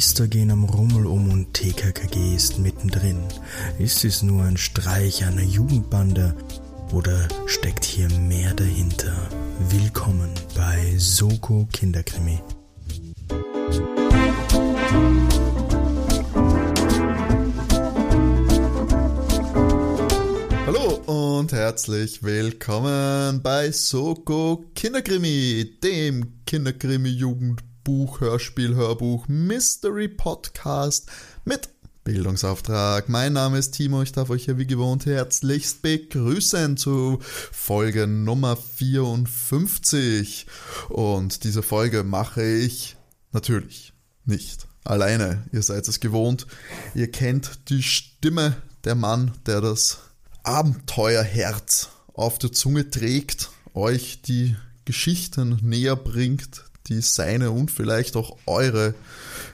[0.00, 3.18] Geister gehen am Rummel um und TKKG ist mittendrin.
[3.78, 6.34] Ist es nur ein Streich einer Jugendbande
[6.90, 9.12] oder steckt hier mehr dahinter?
[9.68, 12.38] Willkommen bei Soko Kinderkrimi.
[20.66, 26.40] Hallo und herzlich willkommen bei Soko Kinderkrimi, dem
[27.84, 31.10] Kinderkrimi-Jugendbuch, Hörspiel, Hörbuch, Mystery Podcast
[31.44, 31.68] mit
[32.04, 33.08] Bildungsauftrag.
[33.08, 38.56] Mein Name ist Timo, ich darf euch hier wie gewohnt herzlichst begrüßen zu Folge Nummer
[38.56, 40.46] 54.
[40.88, 42.96] Und diese Folge mache ich
[43.32, 43.92] natürlich
[44.24, 45.44] nicht alleine.
[45.52, 46.46] Ihr seid es gewohnt.
[46.94, 49.98] Ihr kennt die Stimme der Mann, der das
[50.42, 58.36] Abenteuerherz auf der Zunge trägt, euch die Geschichten näher bringt, die seine und vielleicht auch
[58.46, 58.94] eure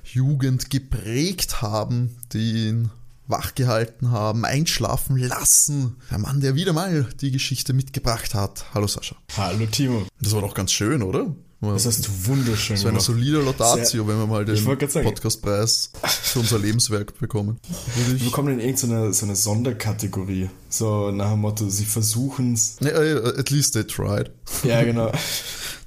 [0.05, 2.91] Jugend geprägt haben, die ihn
[3.29, 5.97] wachgehalten haben, einschlafen lassen.
[6.11, 8.67] Der Mann, der wieder mal die Geschichte mitgebracht hat.
[8.73, 9.17] Hallo Sascha.
[9.37, 10.07] Hallo Timo.
[10.21, 11.35] Das war doch ganz schön, oder?
[11.61, 13.07] Das hast du wunderschön So eine gemacht.
[13.07, 17.59] solide Laudatio, Sehr- wenn wir mal den Podcastpreis für unser Lebenswerk bekommen.
[17.97, 20.49] Wir bekommen in irgendeine so eine Sonderkategorie.
[20.69, 22.77] So nach dem Motto, sie versuchen's.
[22.81, 24.31] Nee, äh, at least they tried.
[24.63, 25.11] Ja, genau.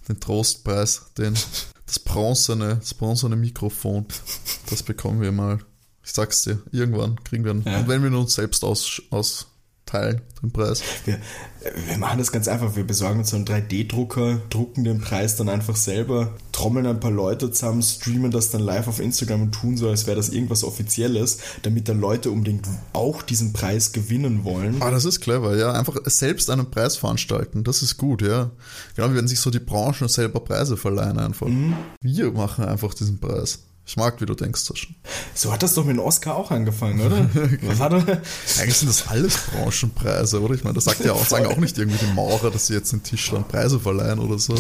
[0.10, 1.36] Den Trostpreis, den,
[1.86, 4.06] das bronzene, das bronzene Mikrofon,
[4.70, 5.60] das bekommen wir mal.
[6.04, 7.64] Ich sag's dir, irgendwann kriegen wir einen.
[7.64, 7.80] Ja.
[7.80, 9.02] Und wenn wir ihn uns selbst aus,
[9.90, 10.82] austeilen, den Preis.
[11.06, 11.20] Wir,
[11.88, 12.76] wir machen das ganz einfach.
[12.76, 17.12] Wir besorgen uns so einen 3D-Drucker, drucken den Preis dann einfach selber, trommeln ein paar
[17.12, 20.64] Leute zusammen, streamen das dann live auf Instagram und tun so, als wäre das irgendwas
[20.64, 24.82] Offizielles, damit dann Leute unbedingt auch diesen Preis gewinnen wollen.
[24.82, 25.74] Ah, das ist clever, ja.
[25.74, 28.52] Einfach selbst einen Preis veranstalten, das ist gut, ja.
[28.96, 31.48] Genau, wie wenn sich so die Branchen selber Preise verleihen einfach.
[32.02, 33.60] Wir machen einfach diesen Preis.
[33.90, 34.72] Ich mag, wie du denkst.
[35.34, 37.28] So hat das doch mit dem Oscar auch angefangen, oder?
[37.80, 38.22] Warte.
[38.60, 40.54] Eigentlich sind das alles Branchenpreise, oder?
[40.54, 42.92] Ich meine, das sagt ja auch, sagen auch nicht irgendwie die Maurer, dass sie jetzt
[42.92, 44.54] den Tischlern Preise verleihen oder so.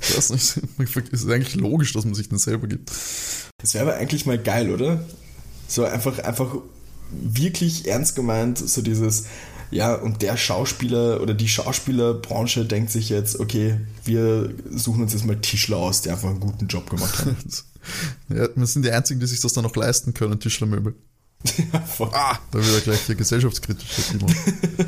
[0.00, 0.60] Ich weiß nicht,
[1.12, 2.92] es ist eigentlich logisch, dass man sich den selber gibt.
[3.60, 5.04] Das wäre aber eigentlich mal geil, oder?
[5.66, 6.54] So einfach, einfach
[7.10, 9.24] wirklich ernst gemeint, so dieses,
[9.72, 15.26] ja, und der Schauspieler oder die Schauspielerbranche denkt sich jetzt, okay, wir suchen uns jetzt
[15.26, 17.36] mal Tischler aus, die einfach einen guten Job gemacht haben.
[18.28, 20.94] Ja, wir sind die Einzigen, die sich das dann noch leisten können, Tischlermöbel.
[21.72, 22.10] Ja, voll.
[22.12, 24.26] Ah, da wird er gleich hier gesellschaftskritisch, Timo.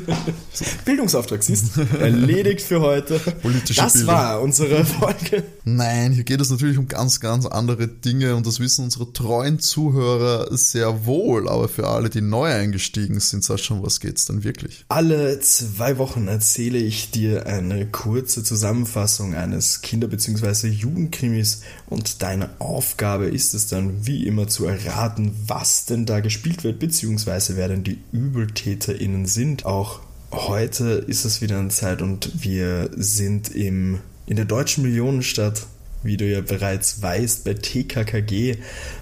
[0.85, 1.77] Bildungsauftrag, siehst?
[1.99, 3.19] Erledigt für heute.
[3.19, 4.07] Politische das Bildung.
[4.13, 5.43] war unsere Folge.
[5.63, 9.59] Nein, hier geht es natürlich um ganz, ganz andere Dinge und das wissen unsere treuen
[9.59, 11.47] Zuhörer sehr wohl.
[11.47, 14.83] Aber für alle, die neu eingestiegen sind, Sascha, um was geht's denn wirklich?
[14.89, 20.67] Alle zwei Wochen erzähle ich dir eine kurze Zusammenfassung eines Kinder- bzw.
[20.67, 26.40] Jugendkrimis und deine Aufgabe ist es dann wie immer zu erraten, was denn da gespielt
[26.45, 29.65] wird, beziehungsweise wer denn die ÜbeltäterInnen sind.
[29.65, 35.67] Auch heute ist es wieder eine Zeit und wir sind im, in der deutschen Millionenstadt
[36.03, 38.57] wie du ja bereits weißt, bei TKKG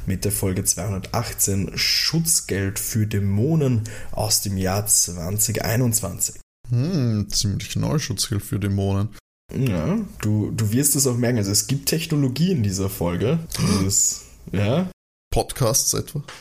[0.06, 6.42] mit der Folge 218 Schutzgeld für Dämonen aus dem Jahr 2021.
[6.70, 9.10] Hm, ziemlich Neuschutzgeld für Dämonen.
[9.56, 11.40] Ja, du, du wirst es auch merken.
[11.40, 13.40] Also es gibt Technologie in dieser Folge.
[13.58, 14.90] Dieses, ja.
[15.30, 16.24] Podcasts etwa?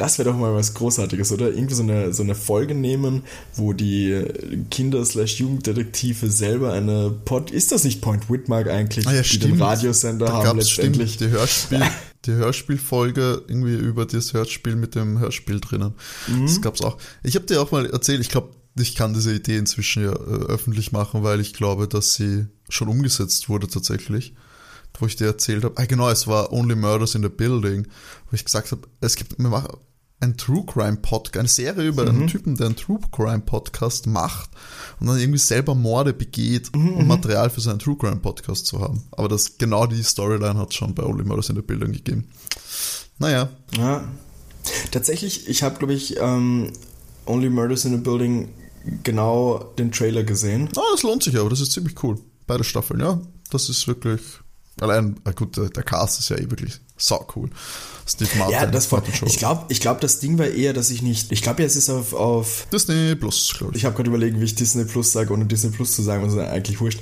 [0.00, 1.48] Das wäre doch mal was Großartiges, oder?
[1.48, 3.22] Irgendwie so eine, so eine Folge nehmen,
[3.54, 4.24] wo die
[4.70, 7.50] Kinder-Jugenddetektive selber eine Pod...
[7.50, 9.06] Ist das nicht Point Whitmark eigentlich?
[9.06, 9.56] Ah ja, die stimmt.
[9.56, 11.16] den Radiosender Da haben gab's stimmt, letztendlich.
[11.18, 11.82] die Hörspiel,
[12.24, 15.92] die Hörspielfolge irgendwie über das Hörspiel mit dem Hörspiel drinnen.
[16.28, 16.46] Mhm.
[16.46, 16.96] Das gab's auch.
[17.22, 20.46] Ich habe dir auch mal erzählt, ich glaube, ich kann diese Idee inzwischen ja äh,
[20.46, 24.32] öffentlich machen, weil ich glaube, dass sie schon umgesetzt wurde tatsächlich.
[24.98, 27.86] Wo ich dir erzählt habe, ah genau, es war Only Murders in the Building,
[28.30, 29.76] wo ich gesagt habe, es gibt, wir machen
[30.22, 34.50] ein True Crime Podcast, eine Serie über einen Typen, der einen True Crime Podcast macht
[35.00, 39.02] und dann irgendwie selber Morde begeht, um Material für seinen True Crime Podcast zu haben.
[39.12, 42.28] Aber das genau die Storyline hat es schon bei Only Murders in the Building gegeben.
[43.18, 44.04] Naja, Ja.
[44.90, 46.70] Tatsächlich, ich habe, glaube ich, ähm,
[47.24, 48.50] Only Murders in a Building
[49.02, 50.68] genau den Trailer gesehen.
[50.76, 52.18] ah, das lohnt sich aber, das ist ziemlich cool.
[52.46, 53.20] Beide Staffeln, ja.
[53.50, 54.20] Das ist wirklich,
[54.80, 57.50] allein, gut, der, Cast ist ja eh wirklich sau cool.
[58.06, 58.52] Steve Martin.
[58.54, 59.04] Ja, das Short.
[59.22, 61.30] Ich glaube, ich glaub, das Ding war eher, dass ich nicht.
[61.30, 62.12] Ich glaube, es ist auf.
[62.12, 63.78] auf Disney Plus, glaube ich.
[63.78, 66.32] ich habe gerade überlegt, wie ich Disney Plus sage, ohne Disney Plus zu sagen, was
[66.32, 67.00] ist eigentlich wurscht.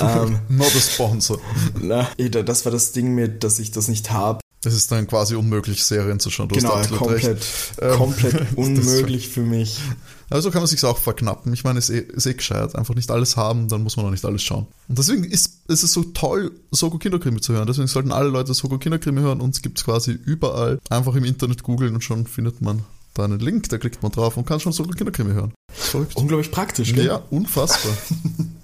[0.00, 1.38] ähm, Not a sponsor.
[1.80, 4.40] na, eh, da- das war das Ding mit, dass ich das nicht habe.
[4.64, 6.48] Es ist dann quasi unmöglich, Serien zu schauen.
[6.48, 7.96] Du genau, hast komplett, recht.
[7.96, 9.78] komplett Ähm, unmöglich für mich.
[10.30, 11.54] Also kann man sich auch verknappen.
[11.54, 12.76] Ich meine, es ist eh, ist eh gescheit.
[12.76, 14.66] Einfach nicht alles haben, dann muss man auch nicht alles schauen.
[14.86, 17.66] Und deswegen ist, ist es so toll, Soko Kinderkrimi zu hören.
[17.66, 19.40] Deswegen sollten alle Leute Soko Kinderkrimi hören.
[19.40, 20.80] Uns gibt es quasi überall.
[20.90, 22.82] Einfach im Internet googeln und schon findet man
[23.14, 23.70] da einen Link.
[23.70, 25.54] Da klickt man drauf und kann schon Soko Kinderkrimi hören.
[25.72, 26.16] Verrückt.
[26.16, 27.06] Unglaublich praktisch, gell?
[27.06, 27.96] Ja, unfassbar.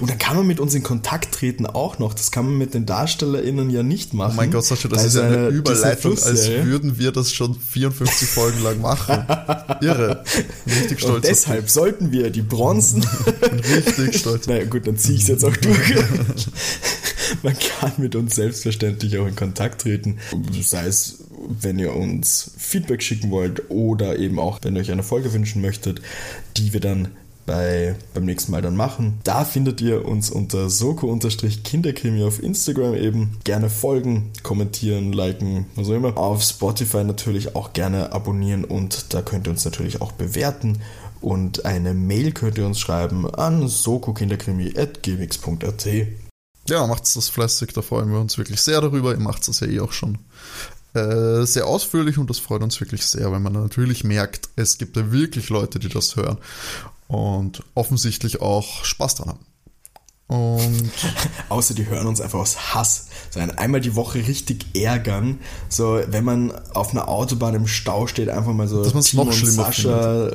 [0.00, 2.14] Und dann kann man mit uns in Kontakt treten auch noch.
[2.14, 4.32] Das kann man mit den DarstellerInnen ja nicht machen.
[4.34, 7.54] Oh mein Gott, Sascha, das Da ist ja eine Überleitung, als würden wir das schon
[7.54, 9.26] 54 Folgen lang machen.
[9.80, 10.24] Irre.
[10.64, 11.16] Bin Richtig stolz.
[11.16, 13.04] Und deshalb sollten wir die Bronzen.
[13.42, 14.46] richtig stolz.
[14.46, 15.94] naja, gut, dann ziehe ich es jetzt auch durch.
[17.42, 20.18] Man kann mit uns selbstverständlich auch in Kontakt treten.
[20.62, 25.02] Sei es, wenn ihr uns Feedback schicken wollt oder eben auch, wenn ihr euch eine
[25.02, 26.00] Folge wünschen möchtet,
[26.56, 27.08] die wir dann
[27.46, 29.18] bei, beim nächsten Mal dann machen.
[29.24, 33.38] Da findet ihr uns unter soko-kinderkrimi auf Instagram eben.
[33.44, 36.16] Gerne folgen, kommentieren, liken, was auch immer.
[36.16, 40.80] Auf Spotify natürlich auch gerne abonnieren und da könnt ihr uns natürlich auch bewerten.
[41.20, 45.88] Und eine Mail könnt ihr uns schreiben an sokokinderkrimi.gmx.at.
[46.66, 49.12] Ja, macht's das fleißig, da freuen wir uns wirklich sehr darüber.
[49.12, 50.18] Ihr macht das ja eh auch schon
[50.94, 54.96] äh, sehr ausführlich und das freut uns wirklich sehr, weil man natürlich merkt, es gibt
[54.96, 56.38] ja wirklich Leute, die das hören
[57.14, 59.46] und offensichtlich auch Spaß dran haben.
[60.26, 60.90] Und
[61.50, 63.08] Außer die hören uns einfach aus Hass.
[63.30, 65.38] So ein einmal die Woche richtig ärgern.
[65.68, 69.26] So, wenn man auf einer Autobahn im Stau steht, einfach mal so Dass man's noch
[69.26, 70.30] und Sascha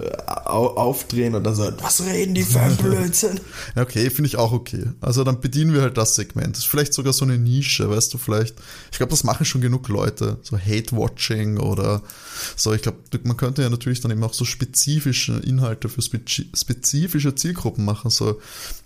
[0.45, 3.39] au aufdrehen und dann so, was reden die für ein Blödsinn?
[3.75, 4.85] ja, okay, finde ich auch okay.
[5.01, 6.55] Also dann bedienen wir halt das Segment.
[6.55, 8.55] Das ist vielleicht sogar so eine Nische, weißt du, vielleicht.
[8.91, 10.37] Ich glaube, das machen schon genug Leute.
[10.43, 12.03] So Hate-Watching oder
[12.55, 12.73] so.
[12.73, 17.33] Ich glaube, man könnte ja natürlich dann eben auch so spezifische Inhalte für spe spezifische
[17.33, 18.39] Zielgruppen machen, so,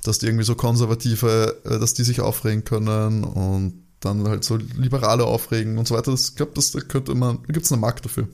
[0.03, 0.55] dass die irgendwie so
[0.93, 5.95] konservative, äh, dass die sich aufregen können und dann halt so Liberale aufregen und so
[5.95, 6.11] weiter.
[6.11, 8.27] Das, ich glaube, das da könnte man, da gibt es einen Markt dafür.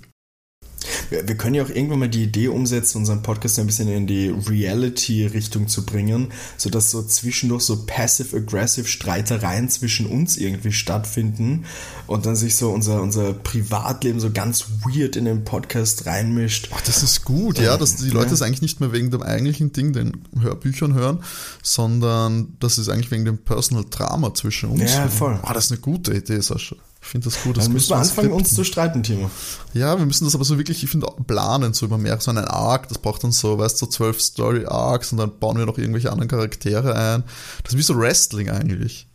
[1.10, 4.30] Wir, können ja auch irgendwann mal die Idee umsetzen, unseren Podcast ein bisschen in die
[4.30, 11.66] Reality-Richtung zu bringen, sodass so zwischendurch so passive-aggressive Streitereien zwischen uns irgendwie stattfinden
[12.08, 16.70] und dann sich so unser, unser Privatleben so ganz weird in den Podcast reinmischt.
[16.74, 18.34] Ach, das ist gut, ja, dass die Leute Ja.
[18.34, 21.24] es eigentlich nicht mehr wegen dem eigentlichen Ding, den Hörbüchern hören,
[21.64, 24.94] sondern das ist eigentlich wegen dem Personal Drama zwischen uns.
[24.94, 25.40] Ja, voll.
[25.44, 26.76] Ah, das ist eine gute Idee, Sascha.
[27.01, 27.57] Ich finde das gut.
[27.57, 29.31] Das Dann müssen wir anfangen, uns zu streiten, Timo.
[29.74, 32.46] Ja, wir müssen das aber so wirklich, ich finde, planen, so über mehr, so einen
[32.46, 35.78] Arc, das braucht dann so, weißt du, so zwölf Story-Arcs und dann bauen wir noch
[35.78, 37.24] irgendwelche anderen Charaktere ein.
[37.63, 39.07] Das ist wie so Wrestling eigentlich.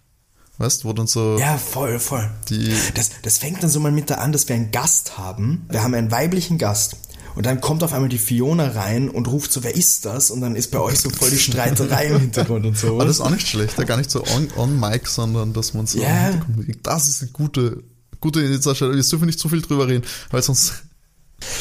[0.59, 2.31] Weißt du, wo dann so Ja, voll, voll.
[2.49, 2.73] die.
[2.95, 5.67] Das, das fängt dann so mal mit da an, dass wir einen Gast haben.
[5.69, 6.97] Wir haben einen weiblichen Gast.
[7.35, 10.31] Und dann kommt auf einmal die Fiona rein und ruft so, wer ist das?
[10.31, 12.95] Und dann ist bei euch so voll die Streiterei im Hintergrund und so.
[12.95, 15.87] Aber das ist auch nicht schlecht, gar nicht so on, on mic, sondern dass man
[15.87, 15.99] so.
[16.01, 17.83] Hintergrund- Das ist eine gute,
[18.21, 18.91] gute Sascha.
[18.93, 20.75] Wir dürfen nicht zu viel drüber reden, weil sonst.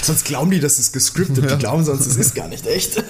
[0.03, 1.43] Sonst glauben die, das ist gescriptet.
[1.43, 1.55] Ja.
[1.55, 3.03] Die glauben sonst, es ist gar nicht echt.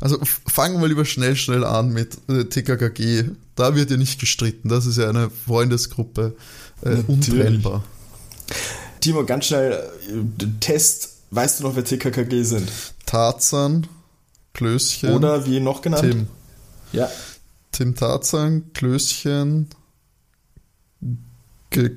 [0.00, 3.24] Also fangen wir lieber schnell, schnell an mit äh, TKKG.
[3.54, 4.68] Da wird ja nicht gestritten.
[4.68, 6.36] Das ist ja eine Freundesgruppe.
[6.82, 7.82] Äh, untrennbar.
[9.00, 11.14] Timo, ganz schnell, äh, Test.
[11.30, 12.70] Weißt du noch, wer TKKG sind?
[13.06, 13.86] Tarzan,
[14.54, 15.12] Klößchen.
[15.14, 16.02] Oder wie noch genannt?
[16.02, 16.26] Tim.
[16.92, 17.08] Ja.
[17.72, 19.68] Tim Tarzan, Klößchen.
[21.70, 21.96] Ge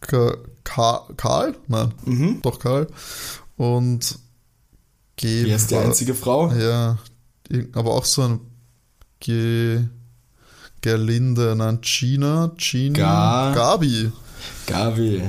[0.00, 1.54] Ka Ka Karl?
[1.68, 1.94] Nein.
[2.04, 2.42] Mhm.
[2.42, 2.88] Doch Karl.
[3.56, 4.18] Und
[5.16, 5.44] G.
[5.44, 6.50] Wie heißt die einzige Frau?
[6.52, 6.98] Ja,
[7.74, 8.40] aber auch so ein
[9.20, 9.84] Ge
[10.80, 14.10] Gerlinde, nein, Gina, Gina, Ga- Gabi.
[14.66, 15.22] Gabi.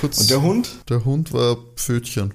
[0.00, 0.68] Kurz, Und der Hund?
[0.88, 2.32] der Hund war Pfötchen.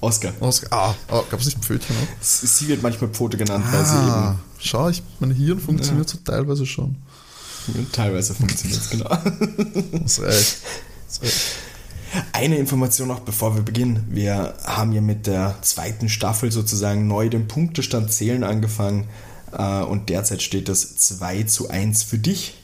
[0.00, 0.32] Oscar.
[0.40, 1.94] Aus, ah, ah gab es nicht Pfötchen?
[1.96, 2.06] Ne?
[2.20, 6.66] Sie wird manchmal Pfote genannt, weil sie Ah, schau, ich, mein Hirn funktioniert so teilweise
[6.66, 6.96] schon.
[7.68, 8.82] eben teilweise funktioniert.
[8.90, 9.08] genau.
[10.02, 10.58] Das reicht.
[11.08, 11.42] Das reicht.
[12.32, 14.06] Eine Information noch, bevor wir beginnen.
[14.08, 19.08] Wir haben ja mit der zweiten Staffel sozusagen neu den Punktestand zählen angefangen
[19.52, 22.54] äh, und derzeit steht das 2 zu 1 für dich.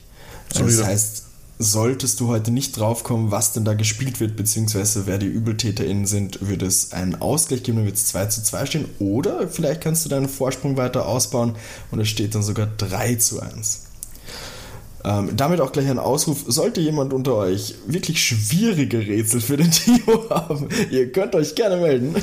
[0.53, 1.24] Das heißt,
[1.57, 6.47] solltest du heute nicht draufkommen, was denn da gespielt wird, beziehungsweise wer die ÜbeltäterInnen sind,
[6.47, 8.85] wird es einen Ausgleich geben, dann wird es 2 zu 2 stehen.
[8.99, 11.55] Oder vielleicht kannst du deinen Vorsprung weiter ausbauen
[11.91, 13.83] und es steht dann sogar 3 zu 1.
[15.05, 16.43] Ähm, damit auch gleich ein Ausruf.
[16.47, 21.77] Sollte jemand unter euch wirklich schwierige Rätsel für den Timo haben, ihr könnt euch gerne
[21.77, 22.15] melden.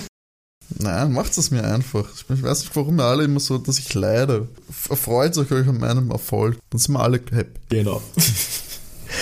[0.79, 2.09] Nein, macht es mir einfach.
[2.15, 4.49] Ich weiß nicht, warum ihr alle immer so, dass ich leide.
[4.89, 6.59] Erfreut euch an meinem Erfolg.
[6.71, 7.61] Dann sind wir alle happy.
[7.69, 8.03] Genau.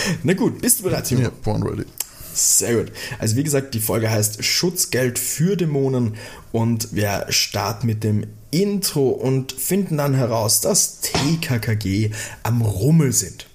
[0.22, 1.22] Na gut, bist du bereit, Timo?
[1.22, 1.84] Ja, born ready.
[2.32, 2.92] Sehr gut.
[3.18, 6.14] Also wie gesagt, die Folge heißt Schutzgeld für Dämonen
[6.52, 12.10] und wir starten mit dem Intro und finden dann heraus, dass TKKG
[12.42, 13.46] am Rummel sind.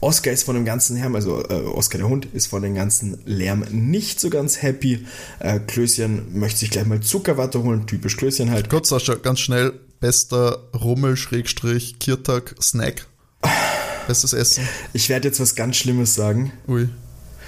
[0.00, 3.20] Oscar ist von dem ganzen Lärm, also äh, Oscar der Hund ist von dem ganzen
[3.26, 5.06] Lärm nicht so ganz happy.
[5.38, 8.70] Äh, Klößchen möchte sich gleich mal Zuckerwatte holen, typisch Klößchen halt.
[8.70, 9.74] Kurz, Sascha, ganz schnell.
[10.00, 13.06] Bester Rummel-Kirtag-Snack.
[14.06, 14.66] Bestes Essen.
[14.92, 16.52] Ich werde jetzt was ganz Schlimmes sagen.
[16.68, 16.88] Ui.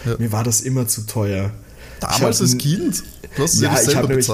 [0.05, 0.17] Ja.
[0.19, 1.53] Mir war das immer zu teuer.
[2.01, 3.03] Damals als Kind?
[3.37, 4.29] Du hast es Ja, ja, nicht ich selber habe nämlich.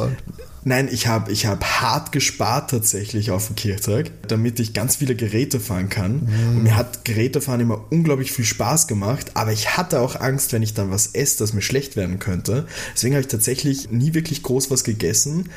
[0.69, 5.15] Nein, ich habe ich hab hart gespart tatsächlich auf dem Kirchtag, damit ich ganz viele
[5.15, 6.29] Geräte fahren kann.
[6.55, 10.63] Und mir hat Gerätefahren immer unglaublich viel Spaß gemacht, aber ich hatte auch Angst, wenn
[10.63, 12.67] ich dann was esse, dass mir schlecht werden könnte.
[12.95, 15.49] Deswegen habe ich tatsächlich nie wirklich groß was gegessen.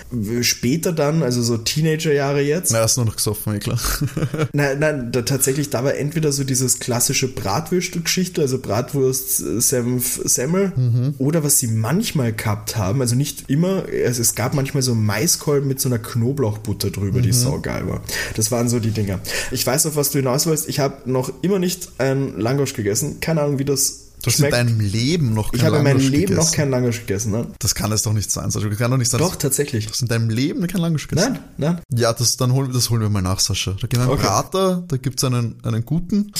[0.43, 3.79] Später dann, also so Teenagerjahre jetzt, Na, hast du nur noch gesoffen, eh klar.
[4.53, 10.21] Nein, nein, da, tatsächlich, da war entweder so dieses klassische Bratwürstgeschichte, also Bratwurst, äh, Senf,
[10.23, 10.71] Semmel,
[11.17, 15.67] oder was sie manchmal gehabt haben, also nicht immer, also es gab manchmal so Maiskolben
[15.67, 18.01] mit so einer Knoblauchbutter drüber, die saugeil war.
[18.35, 19.19] Das waren so die Dinger.
[19.51, 20.69] Ich weiß, auf was du hinaus wolltest.
[20.69, 23.19] Ich habe noch immer nicht ein Langosch gegessen.
[23.19, 25.97] Keine Ahnung, wie das Du hast in deinem Leben noch kein ich habe in meinem
[25.97, 26.35] Leben gegessen.
[26.35, 27.47] noch kein Langosch gegessen, ne?
[27.57, 28.51] Das kann es doch nicht sein.
[28.51, 28.69] Sascha.
[28.69, 29.19] Das kann doch nicht sein.
[29.19, 29.85] Doch, tatsächlich.
[29.87, 31.39] Du hast in deinem Leben kein Langosch gegessen.
[31.57, 31.79] Nein, nein.
[31.99, 33.71] Ja, das, dann holen, das holen wir mal nach, Sascha.
[33.81, 34.21] Da gehen wir einen Okay.
[34.27, 36.31] Brater, da gibt's einen, einen guten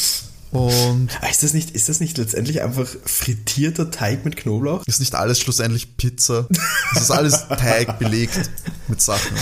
[0.51, 4.84] und Ah, Ist das, nicht, ist das nicht letztendlich einfach frittierter Teig mit Knoblauch?
[4.86, 6.48] ist nicht alles schlussendlich Pizza.
[6.96, 8.50] Es ist alles Teig belegt
[8.88, 9.36] mit Sachen.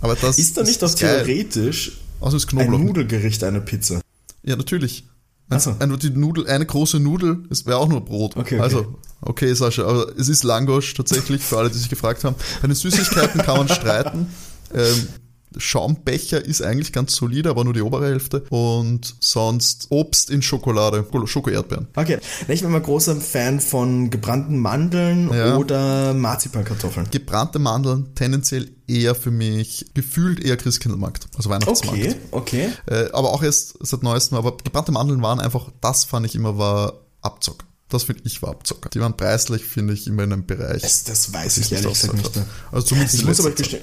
[0.00, 2.78] Aber das Ist da nicht auch theoretisch es ist ein Knoblauch.
[2.78, 4.00] Nudelgericht eine Pizza?
[4.44, 5.04] Ja, natürlich.
[5.50, 5.74] Ach so.
[5.78, 8.36] Ein, die Nudel, eine große Nudel, wäre auch nur Brot.
[8.36, 8.60] Okay, okay.
[8.60, 12.36] Also, okay, Sascha, aber es ist Langosch tatsächlich, für alle, die sich gefragt haben.
[12.60, 14.28] Bei den Süßigkeiten kann man streiten.
[14.74, 15.08] Ähm,
[15.56, 18.44] Schaumbecher ist eigentlich ganz solide, aber nur die obere Hälfte.
[18.50, 21.88] Und sonst Obst in Schokolade, Schoko-Erdbeeren.
[21.94, 22.18] Okay.
[22.48, 25.56] Ich bin mal großer Fan von gebrannten Mandeln Ja.
[25.56, 27.08] oder Marzipankartoffeln.
[27.10, 31.98] Gebrannte Mandeln tendenziell eher für mich, gefühlt eher Christkindlmarkt, also Weihnachtsmarkt.
[31.98, 32.68] Okay, okay.
[32.86, 36.58] Äh, aber auch erst seit neuestem, aber gebrannte Mandeln waren einfach, das fand ich immer
[36.58, 37.64] war Abzock.
[37.88, 38.88] Das finde ich war Abzocker.
[38.88, 40.80] Die waren preislich, finde ich, immer in einem Bereich.
[40.80, 42.46] Das, das weiß ich ehrlich nicht gesagt nicht.
[42.70, 43.82] Also zumindest Ich muss aber gestehen,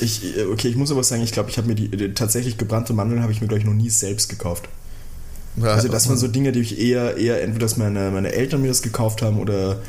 [0.00, 2.56] ich, äh, okay, ich muss aber sagen, ich glaube, ich habe mir die, die tatsächlich
[2.58, 4.68] gebrannte Mandeln habe ich mir glaube ich noch nie selbst gekauft.
[5.56, 8.62] Ja, Also das waren so Dinge, die ich eher, eher entweder, dass meine, meine Eltern
[8.62, 9.80] mir das gekauft haben oder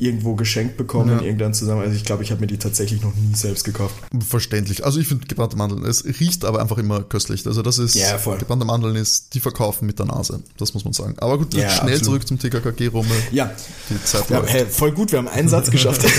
[0.00, 1.18] irgendwo geschenkt bekommen Ja.
[1.18, 1.86] in irgendeinem Zusammenhang.
[1.88, 3.96] Also ich glaube, ich habe mir die tatsächlich noch nie selbst gekauft.
[4.28, 4.84] Verständlich.
[4.84, 7.44] Also ich finde gebrannte Mandeln, es riecht aber einfach immer köstlich.
[7.48, 8.38] Also das ist, Ja, voll.
[8.38, 10.40] gebrannte Mandeln ist, die verkaufen mit der Nase.
[10.56, 11.16] Das muss man sagen.
[11.18, 12.04] Aber gut, Ja, schnell absolut.
[12.04, 13.10] zurück zum TKKG-Rummel.
[13.32, 13.50] Ja,
[13.90, 16.04] Die Zeit ja hey, voll gut, wir haben einen Satz geschafft.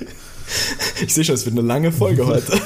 [1.02, 2.60] ich sehe schon, es wird eine lange Folge heute.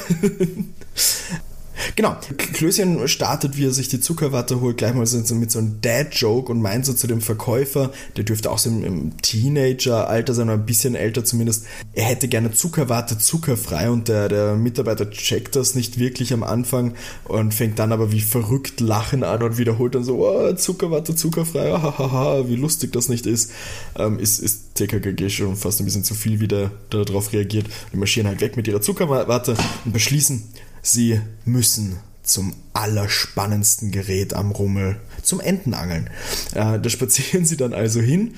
[1.96, 5.80] Genau, Klößchen startet, wie er sich die Zuckerwatte holt, gleich mal so mit so einem
[5.80, 10.48] Dad-Joke und meint so zu dem Verkäufer, der dürfte auch so im, im Teenager-Alter sein,
[10.48, 15.56] oder ein bisschen älter zumindest, er hätte gerne Zuckerwatte zuckerfrei und der, der Mitarbeiter checkt
[15.56, 19.94] das nicht wirklich am Anfang und fängt dann aber wie verrückt lachen an und wiederholt
[19.94, 23.50] dann so, oh, Zuckerwatte zuckerfrei, hahaha, wie lustig das nicht ist.
[23.96, 27.66] Ähm, ist, ist TKKG schon fast ein bisschen zu viel, wie der, der darauf reagiert.
[27.92, 30.42] Die marschieren halt weg mit ihrer Zuckerwatte und beschließen,
[30.84, 36.08] sie müssen zum allerspannendsten Gerät am Rummel, zum Entenangeln.
[36.54, 38.34] Äh, da spazieren sie dann also hin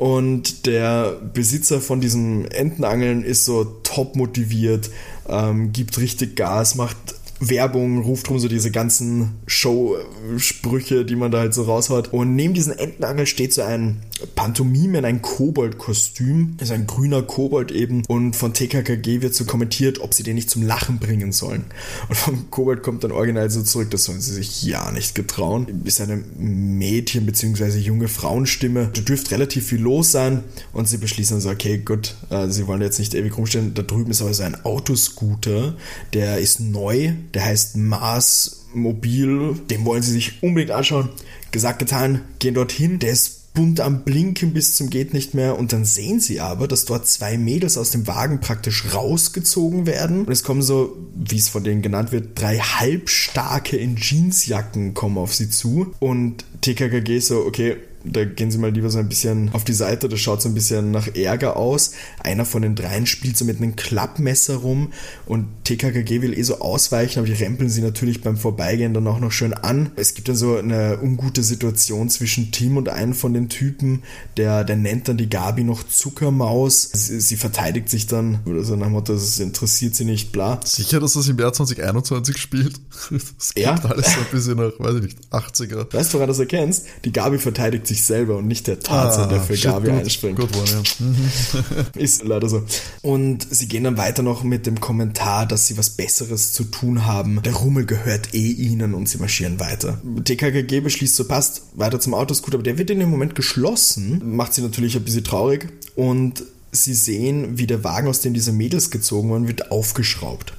[0.00, 4.88] und der Besitzer von diesem Entenangeln ist so top motiviert,
[5.28, 6.96] ähm, gibt richtig Gas, macht
[7.40, 12.12] Werbung, ruft rum so diese ganzen Show-Sprüche, die man da halt so raushaut.
[12.12, 14.02] Und neben diesem Entenangel steht so ein
[14.34, 16.56] Pantomime in ein Kobold-Kostüm.
[16.60, 18.02] Ist ein grüner Kobold eben.
[18.08, 21.64] Und von TKKG wird so kommentiert, ob sie den nicht zum Lachen bringen sollen.
[22.08, 25.82] Und vom Kobold kommt dann original so zurück, das sollen sie sich ja nicht getrauen.
[25.84, 27.78] Ist eine Mädchen- bzw.
[27.78, 28.90] junge Frauenstimme.
[28.92, 30.44] Da dürfte relativ viel los sein.
[30.74, 33.72] Und sie beschließen so, okay, gut, äh, sie wollen jetzt nicht ewig rumstehen.
[33.74, 35.74] Da drüben ist aber so ein Autoscooter,
[36.12, 39.54] der ist neu, der heißt Mars Mobil.
[39.68, 41.08] Den wollen sie sich unbedingt anschauen.
[41.50, 42.98] Gesagt, getan, gehen dorthin.
[42.98, 46.68] Der ist bunt am Blinken bis zum geht nicht mehr und dann sehen sie aber,
[46.68, 51.36] dass dort zwei Mädels aus dem Wagen praktisch rausgezogen werden und es kommen so, wie
[51.36, 57.18] es von denen genannt wird, drei halbstarke in Jeansjacken kommen auf sie zu und TKKG
[57.18, 60.40] so, okay, da gehen sie mal lieber so ein bisschen auf die Seite, das schaut
[60.42, 61.92] so ein bisschen nach Ärger aus.
[62.22, 64.92] Einer von den dreien spielt so mit einem Klappmesser rum
[65.26, 69.20] und TKKG will eh so ausweichen, aber die rempeln sie natürlich beim Vorbeigehen dann auch
[69.20, 69.90] noch schön an.
[69.96, 74.02] Es gibt dann so eine ungute Situation zwischen Tim und einem von den Typen,
[74.36, 76.90] der, der nennt dann die Gabi noch Zuckermaus.
[76.92, 80.60] Sie, sie verteidigt sich dann oder so nach dem Motto, das interessiert sie nicht, bla.
[80.64, 82.80] Sicher, dass das im Jahr 2021 spielt?
[83.10, 83.74] Das Ja.
[83.74, 85.92] alles so ein bisschen nach, weiß ich nicht, 80er.
[85.92, 86.86] Weißt du, woran du das erkennst?
[87.04, 90.38] Die Gabi verteidigt sich selber und nicht der Tarzan, ah, der für Gabi gut, einspringt.
[90.38, 91.62] Gut one, ja.
[92.00, 92.62] Ist leider so.
[93.02, 97.04] Und sie gehen dann weiter noch mit dem Kommentar, dass sie was Besseres zu tun
[97.04, 97.42] haben.
[97.42, 100.00] Der Rummel gehört eh ihnen und sie marschieren weiter.
[100.24, 104.36] TKKG beschließt so, passt, weiter zum Autoscooter, aber der wird in dem Moment geschlossen.
[104.36, 108.52] Macht sie natürlich ein bisschen traurig und sie sehen, wie der Wagen, aus dem diese
[108.52, 110.54] Mädels gezogen wurden, wird aufgeschraubt.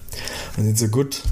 [0.55, 1.23] Dann sind sie, gut,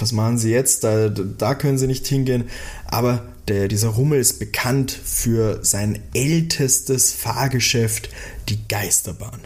[0.00, 0.82] was machen sie jetzt?
[0.84, 2.44] Da, da können sie nicht hingehen.
[2.86, 8.08] Aber der, dieser Rummel ist bekannt für sein ältestes Fahrgeschäft,
[8.48, 9.40] die Geisterbahn.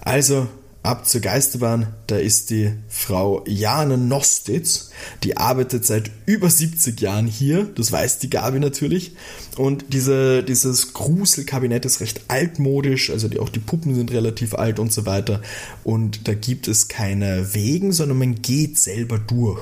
[0.00, 0.48] Also
[0.82, 4.90] ab zur Geisterbahn, da ist die Frau Jane Nostitz,
[5.22, 9.12] die arbeitet seit über 70 Jahren hier, das weiß die Gabi natürlich.
[9.56, 14.78] Und diese, dieses Gruselkabinett ist recht altmodisch, also die, auch die Puppen sind relativ alt
[14.78, 15.42] und so weiter.
[15.84, 19.60] Und da gibt es keine Wegen, sondern man geht selber durch.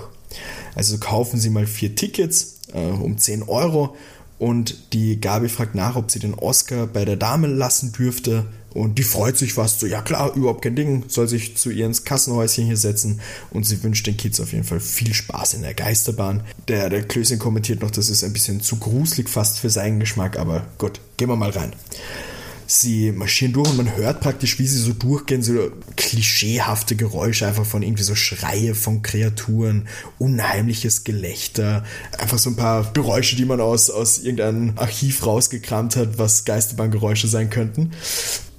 [0.74, 3.96] Also kaufen Sie mal vier Tickets äh, um 10 Euro
[4.38, 8.46] und die Gabi fragt nach, ob sie den Oscar bei der Dame lassen dürfte.
[8.72, 11.86] Und die freut sich fast so, ja klar, überhaupt kein Ding, soll sich zu ihr
[11.86, 13.20] ins Kassenhäuschen hier setzen
[13.50, 16.42] und sie wünscht den Kids auf jeden Fall viel Spaß in der Geisterbahn.
[16.68, 20.38] Der, der Klößchen kommentiert noch, das ist ein bisschen zu gruselig fast für seinen Geschmack,
[20.38, 21.72] aber gut, gehen wir mal rein.
[22.70, 27.64] Sie marschieren durch und man hört praktisch, wie sie so durchgehen, so klischeehafte Geräusche, einfach
[27.64, 31.82] von irgendwie so Schreie von Kreaturen, unheimliches Gelächter,
[32.18, 37.26] einfach so ein paar Geräusche, die man aus, aus irgendeinem Archiv rausgekramt hat, was Geisterbahngeräusche
[37.26, 37.92] sein könnten.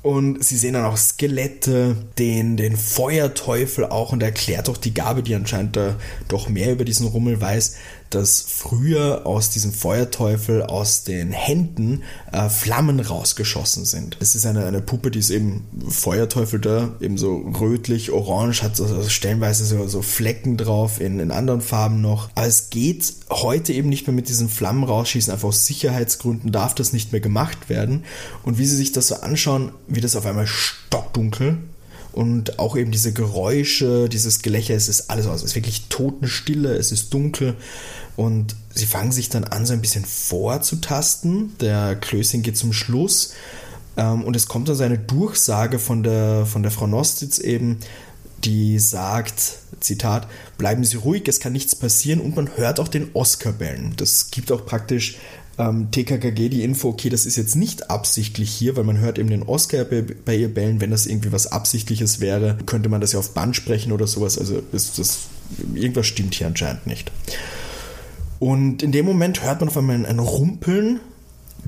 [0.01, 5.21] Und sie sehen dann auch Skelette, den, den Feuerteufel auch und erklärt auch die Gabe,
[5.21, 5.97] die anscheinend da
[6.29, 7.75] doch mehr über diesen Rummel weiß,
[8.09, 14.17] dass früher aus diesem Feuerteufel aus den Händen äh, Flammen rausgeschossen sind.
[14.19, 18.75] Es ist eine, eine Puppe, die ist eben Feuerteufel da, eben so rötlich, orange, hat
[18.75, 22.29] so, stellenweise so, so Flecken drauf, in, in anderen Farben noch.
[22.35, 26.73] Aber es geht heute eben nicht mehr mit diesen Flammen rausschießen, einfach aus Sicherheitsgründen darf
[26.73, 28.03] das nicht mehr gemacht werden.
[28.43, 31.57] Und wie sie sich das so anschauen, wird es auf einmal stockdunkel
[32.11, 35.37] und auch eben diese Geräusche, dieses Gelächter, es ist alles aus.
[35.37, 37.55] Es ist wirklich Totenstille, es ist dunkel
[38.19, 41.55] und sie fangen sich dann an, so ein bisschen vorzutasten.
[41.61, 43.31] Der Klößchen geht zum Schluss
[43.95, 47.77] ähm, und es kommt dann so eine Durchsage von der, von der Frau Nostitz eben,
[48.43, 53.11] die sagt, Zitat, bleiben Sie ruhig, es kann nichts passieren und man hört auch den
[53.13, 53.93] Oscar bellen.
[53.95, 55.17] Das gibt auch praktisch
[55.57, 59.29] ähm, TKKG die Info, okay, das ist jetzt nicht absichtlich hier, weil man hört eben
[59.29, 60.81] den Oscar bei, bei ihr bellen.
[60.81, 64.37] Wenn das irgendwie was Absichtliches wäre, könnte man das ja auf Band sprechen oder sowas.
[64.37, 65.19] Also ist das,
[65.73, 67.13] irgendwas stimmt hier anscheinend nicht.
[68.39, 70.99] Und in dem Moment hört man auf einmal ein Rumpeln.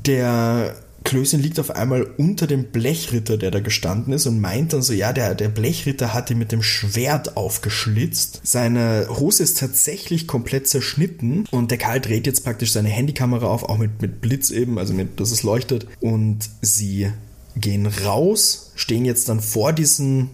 [0.05, 4.81] Der Klößchen liegt auf einmal unter dem Blechritter, der da gestanden ist und meint dann
[4.81, 8.41] so, ja, der, der Blechritter hat ihn mit dem Schwert aufgeschlitzt.
[8.43, 13.63] Seine Hose ist tatsächlich komplett zerschnitten und der Karl dreht jetzt praktisch seine Handykamera auf,
[13.63, 15.87] auch mit, mit Blitz eben, also mit, dass es leuchtet.
[15.99, 17.09] Und sie
[17.55, 20.29] gehen raus, stehen jetzt dann vor diesem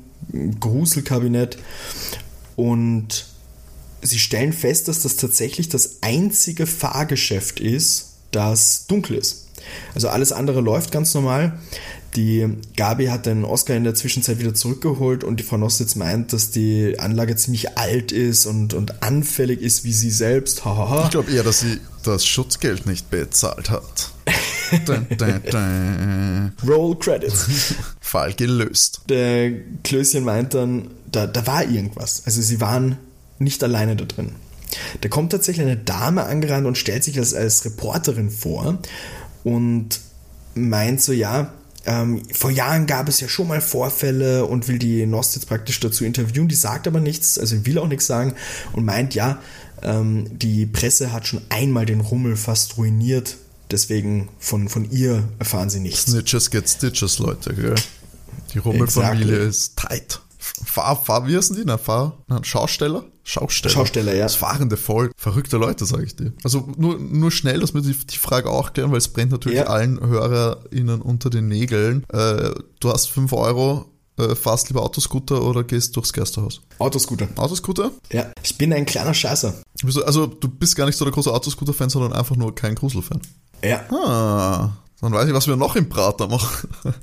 [0.59, 1.57] Gruselkabinett
[2.57, 3.25] und
[4.01, 9.47] sie stellen fest, dass das tatsächlich das einzige Fahrgeschäft ist, das dunkel ist.
[9.95, 11.59] Also alles andere läuft ganz normal.
[12.15, 16.33] Die Gabi hat den Oscar in der Zwischenzeit wieder zurückgeholt und die Frau Nostitz meint,
[16.33, 20.63] dass die Anlage ziemlich alt ist und, und anfällig ist wie sie selbst.
[21.05, 24.11] Ich glaube eher, dass sie das Schutzgeld nicht bezahlt hat.
[24.85, 26.51] dun, dun, dun.
[26.67, 27.75] Roll Credits.
[27.99, 29.01] Fall gelöst.
[29.09, 29.51] Der
[29.83, 32.23] Klößchen meint dann, da, da war irgendwas.
[32.25, 32.97] Also sie waren
[33.39, 34.31] nicht alleine da drin.
[35.01, 38.77] Da kommt tatsächlich eine Dame angerannt und stellt sich als, als Reporterin vor
[39.43, 39.99] und
[40.55, 41.53] meint so, ja,
[41.85, 46.03] ähm, vor Jahren gab es ja schon mal Vorfälle und will die Nostitz praktisch dazu
[46.03, 46.49] interviewen.
[46.49, 48.35] Die sagt aber nichts, also will auch nichts sagen
[48.73, 49.39] und meint, ja,
[49.81, 53.37] ähm, die Presse hat schon einmal den Rummel fast ruiniert.
[53.71, 56.03] Deswegen von, von ihr erfahren sie nichts.
[56.11, 57.75] Snitches get stitches, Leute, gell?
[58.53, 59.49] Die Rummelfamilie exactly.
[59.49, 60.21] ist tight.
[60.77, 61.63] Fahr, Fahr, wie heißen die?
[61.65, 63.03] Na, Fahr, na, Schausteller?
[63.23, 63.73] Schausteller.
[63.73, 64.23] Schausteller, ja.
[64.25, 65.11] Das fahrende Volk.
[65.17, 66.33] Verrückte Leute, sage ich dir.
[66.43, 69.57] Also nur, nur schnell, dass wir die, die Frage auch klären, weil es brennt natürlich
[69.57, 69.65] ja.
[69.65, 72.05] allen HörerInnen unter den Nägeln.
[72.13, 73.85] Äh, du hast 5 Euro,
[74.17, 76.61] äh, fahrst lieber Autoscooter oder gehst durchs Geisterhaus?
[76.79, 77.27] Autoscooter.
[77.35, 77.91] Autoscooter?
[78.11, 78.31] Ja.
[78.43, 79.53] Ich bin ein kleiner Scheißer.
[80.05, 83.21] Also du bist gar nicht so der große Autoscooter-Fan, sondern einfach nur kein Gruselfan.
[83.63, 83.81] Ja.
[83.91, 84.71] Ah.
[85.01, 86.69] Dann weiß ich, was wir noch im Prater machen.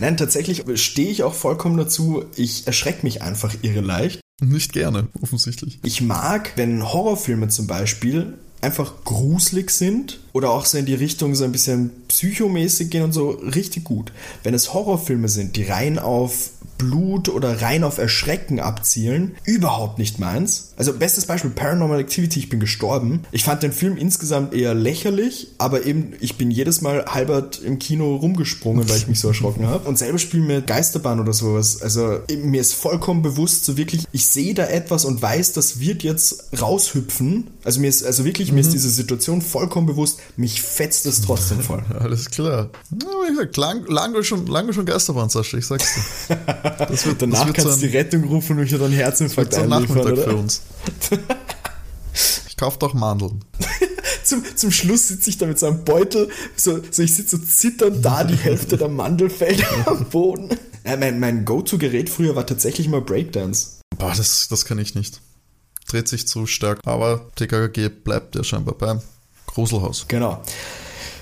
[0.00, 2.24] Nein, tatsächlich stehe ich auch vollkommen dazu.
[2.34, 4.20] Ich erschrecke mich einfach irre leicht.
[4.40, 5.78] Nicht gerne, offensichtlich.
[5.84, 11.34] Ich mag, wenn Horrorfilme zum Beispiel einfach gruselig sind oder auch so in die Richtung
[11.34, 14.12] so ein bisschen psychomäßig gehen und so richtig gut.
[14.42, 16.50] Wenn es Horrorfilme sind, die rein auf
[16.82, 19.36] Blut oder rein auf Erschrecken abzielen.
[19.44, 20.72] Überhaupt nicht meins.
[20.76, 23.22] Also bestes Beispiel Paranormal Activity, ich bin gestorben.
[23.30, 27.78] Ich fand den Film insgesamt eher lächerlich, aber eben ich bin jedes Mal halbert im
[27.78, 29.88] Kino rumgesprungen, weil ich mich so erschrocken habe.
[29.88, 31.80] Und selber spielen mir Geisterbahn oder sowas.
[31.80, 36.02] Also mir ist vollkommen bewusst, so wirklich, ich sehe da etwas und weiß, das wird
[36.02, 37.48] jetzt raushüpfen.
[37.62, 38.56] Also mir ist, also wirklich, mhm.
[38.56, 38.72] mir ist mhm.
[38.72, 41.84] diese Situation vollkommen bewusst, mich fetzt es trotzdem voll.
[41.98, 42.70] Alles klar.
[42.90, 45.94] Ja, wie gesagt, lang, lange schon, lange schon Geisterbahn, Sascha, ich sag's
[46.28, 46.36] dir.
[46.86, 49.82] Das wird, Danach das wird kannst du die Rettung rufen und mich dann Herzinfarkt einliefern,
[49.82, 50.22] Nachmittag oder?
[50.22, 50.62] für uns.
[52.48, 53.44] Ich kauf doch Mandeln.
[54.24, 57.44] zum, zum Schluss sitze ich da mit so einem Beutel, so, so ich sitze so
[57.44, 60.50] zitternd da, die Hälfte der Mandel fällt am Boden.
[60.84, 63.80] Äh, mein mein Go-To-Gerät früher war tatsächlich mal Breakdance.
[63.98, 65.20] Boah, das, das kann ich nicht.
[65.86, 66.80] Dreht sich zu stark.
[66.84, 69.00] Aber TKKG bleibt ja scheinbar beim
[69.54, 70.06] Gruselhaus.
[70.08, 70.40] Genau.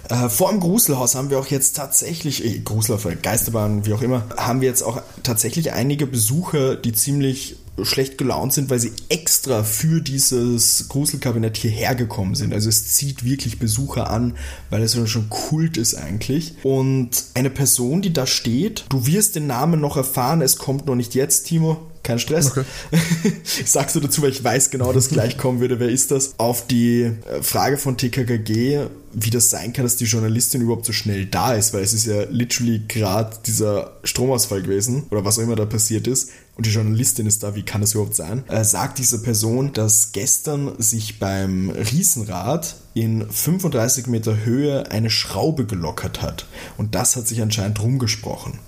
[0.09, 4.25] Äh, vor dem Gruselhaus haben wir auch jetzt tatsächlich, äh, Gruselhaus, Geisterbahn, wie auch immer,
[4.37, 9.63] haben wir jetzt auch tatsächlich einige Besucher, die ziemlich schlecht gelaunt sind, weil sie extra
[9.63, 12.53] für dieses Gruselkabinett hierher gekommen sind.
[12.53, 14.37] Also es zieht wirklich Besucher an,
[14.69, 16.55] weil es schon Kult ist eigentlich.
[16.63, 20.95] Und eine Person, die da steht, du wirst den Namen noch erfahren, es kommt noch
[20.95, 22.51] nicht jetzt, Timo, kein Stress.
[22.51, 22.65] Okay.
[23.45, 25.81] ich sag's nur dazu, weil ich weiß genau, dass gleich kommen würde.
[25.81, 26.35] Wer ist das?
[26.39, 30.93] Auf die äh, Frage von TKKG, wie das sein kann, dass die Journalistin überhaupt so
[30.93, 35.43] schnell da ist, weil es ist ja literally gerade dieser Stromausfall gewesen oder was auch
[35.43, 38.45] immer da passiert ist und die Journalistin ist da, wie kann das überhaupt sein?
[38.49, 45.65] Äh, sagt diese Person, dass gestern sich beim Riesenrad in 35 Meter Höhe eine Schraube
[45.65, 48.59] gelockert hat und das hat sich anscheinend rumgesprochen.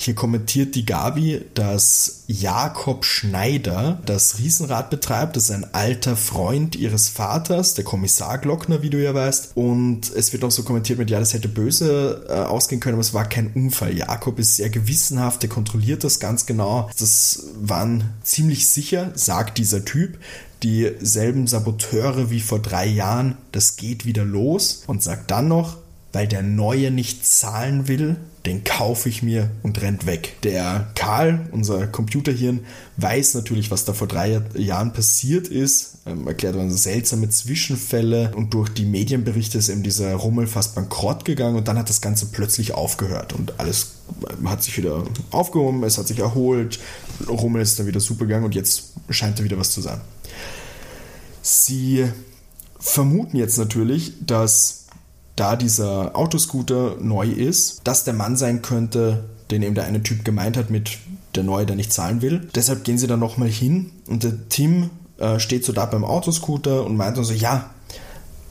[0.00, 5.36] Hier kommentiert die Gabi, dass Jakob Schneider das Riesenrad betreibt.
[5.36, 9.52] Das ist ein alter Freund ihres Vaters, der Kommissar Glockner, wie du ja weißt.
[9.56, 13.02] Und es wird auch so kommentiert mit, ja, das hätte böse äh, ausgehen können, aber
[13.02, 13.94] es war kein Unfall.
[13.94, 16.88] Jakob ist sehr gewissenhaft, der kontrolliert das ganz genau.
[16.98, 20.18] Das waren ziemlich sicher, sagt dieser Typ
[20.62, 25.76] dieselben Saboteure wie vor drei Jahren, das geht wieder los und sagt dann noch,
[26.12, 30.36] weil der Neue nicht zahlen will, den kaufe ich mir und rennt weg.
[30.44, 32.60] Der Karl, unser Computerhirn,
[32.96, 38.54] weiß natürlich, was da vor drei Jahren passiert ist, ähm, erklärt dann seltsame Zwischenfälle und
[38.54, 42.26] durch die Medienberichte ist eben dieser Rummel fast bankrott gegangen und dann hat das Ganze
[42.26, 43.96] plötzlich aufgehört und alles
[44.44, 46.80] hat sich wieder aufgehoben, es hat sich erholt,
[47.28, 50.00] Rummel ist dann wieder super gegangen und jetzt scheint da wieder was zu sein.
[51.42, 52.06] Sie
[52.78, 54.79] vermuten jetzt natürlich, dass
[55.40, 60.24] da dieser Autoscooter neu ist, dass der Mann sein könnte, den eben der eine Typ
[60.24, 60.98] gemeint hat mit
[61.34, 62.48] der Neue, der nicht zahlen will.
[62.54, 66.84] Deshalb gehen sie dann nochmal hin und der Tim äh, steht so da beim Autoscooter
[66.84, 67.70] und meint dann so, ja,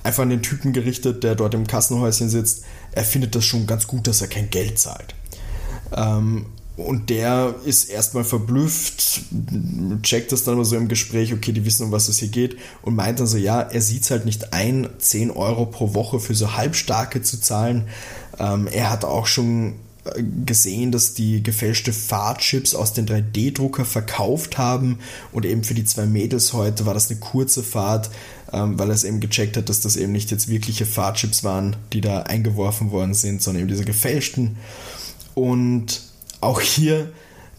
[0.03, 3.85] einfach an den Typen gerichtet, der dort im Kassenhäuschen sitzt, er findet das schon ganz
[3.85, 5.13] gut, dass er kein Geld zahlt.
[5.95, 6.47] Ähm,
[6.79, 9.21] und der ist erstmal verblüfft,
[10.01, 12.57] checkt das dann aber so im Gespräch, okay, die wissen, um was es hier geht,
[12.81, 16.19] und meint dann so, ja, er sieht es halt nicht ein, 10 Euro pro Woche
[16.19, 17.87] für so Halbstarke zu zahlen.
[18.39, 24.57] Ähm, er hat auch schon äh, gesehen, dass die gefälschte Fahrtchips aus den 3D-Drucker verkauft
[24.57, 24.99] haben
[25.33, 28.09] und eben für die zwei Mädels heute war das eine kurze Fahrt,
[28.53, 31.75] ähm, weil er es eben gecheckt hat, dass das eben nicht jetzt wirkliche Fahrtchips waren,
[31.91, 34.55] die da eingeworfen worden sind, sondern eben diese gefälschten.
[35.35, 36.08] Und
[36.41, 37.11] auch hier,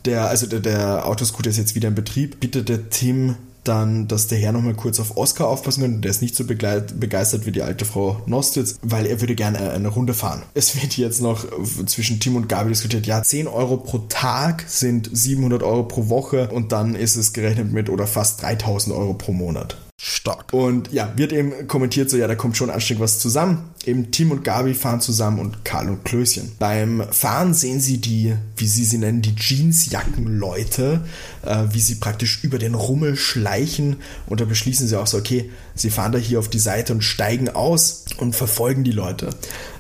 [0.05, 4.27] der, also der, der Autoscooter ist jetzt wieder in Betrieb, bittet der Tim dann, dass
[4.27, 6.01] der Herr nochmal kurz auf Oscar aufpassen könnte.
[6.01, 9.89] Der ist nicht so begeistert wie die alte Frau Nostitz, weil er würde gerne eine
[9.89, 10.43] Runde fahren.
[10.55, 11.45] Es wird jetzt noch
[11.87, 16.49] zwischen Tim und Gabi diskutiert, ja, 10 Euro pro Tag sind 700 Euro pro Woche
[16.49, 19.77] und dann ist es gerechnet mit oder fast 3000 Euro pro Monat.
[20.03, 20.55] Stark.
[20.55, 23.69] Und ja, wird eben kommentiert so, ja, da kommt schon anständig was zusammen.
[23.85, 26.53] Eben Tim und Gabi fahren zusammen und Karl und Klößchen.
[26.59, 31.03] Beim Fahren sehen sie die, wie sie sie nennen, die Jeansjackenleute,
[31.45, 35.51] äh, wie sie praktisch über den Rummel schleichen und da beschließen sie auch so, okay,
[35.75, 39.29] sie fahren da hier auf die Seite und steigen aus und verfolgen die Leute.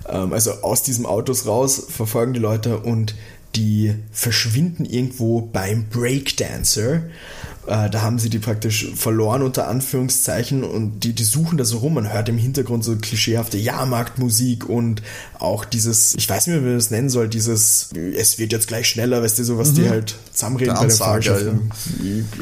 [0.07, 3.15] Ähm, also aus diesem Autos raus, verfolgen die Leute und
[3.55, 7.05] die verschwinden irgendwo beim Breakdancer.
[7.71, 11.79] Äh, da haben sie die praktisch verloren unter Anführungszeichen und die, die suchen da so
[11.79, 11.95] rum.
[11.95, 15.03] Man hört im Hintergrund so klischeehafte Jahrmarktmusik und
[15.39, 18.67] auch dieses, ich weiß nicht mehr, wie man das nennen soll, dieses, es wird jetzt
[18.67, 19.75] gleich schneller, weißt du, so was mhm.
[19.77, 21.71] die halt zusammenreden der bei der Fahrschaften.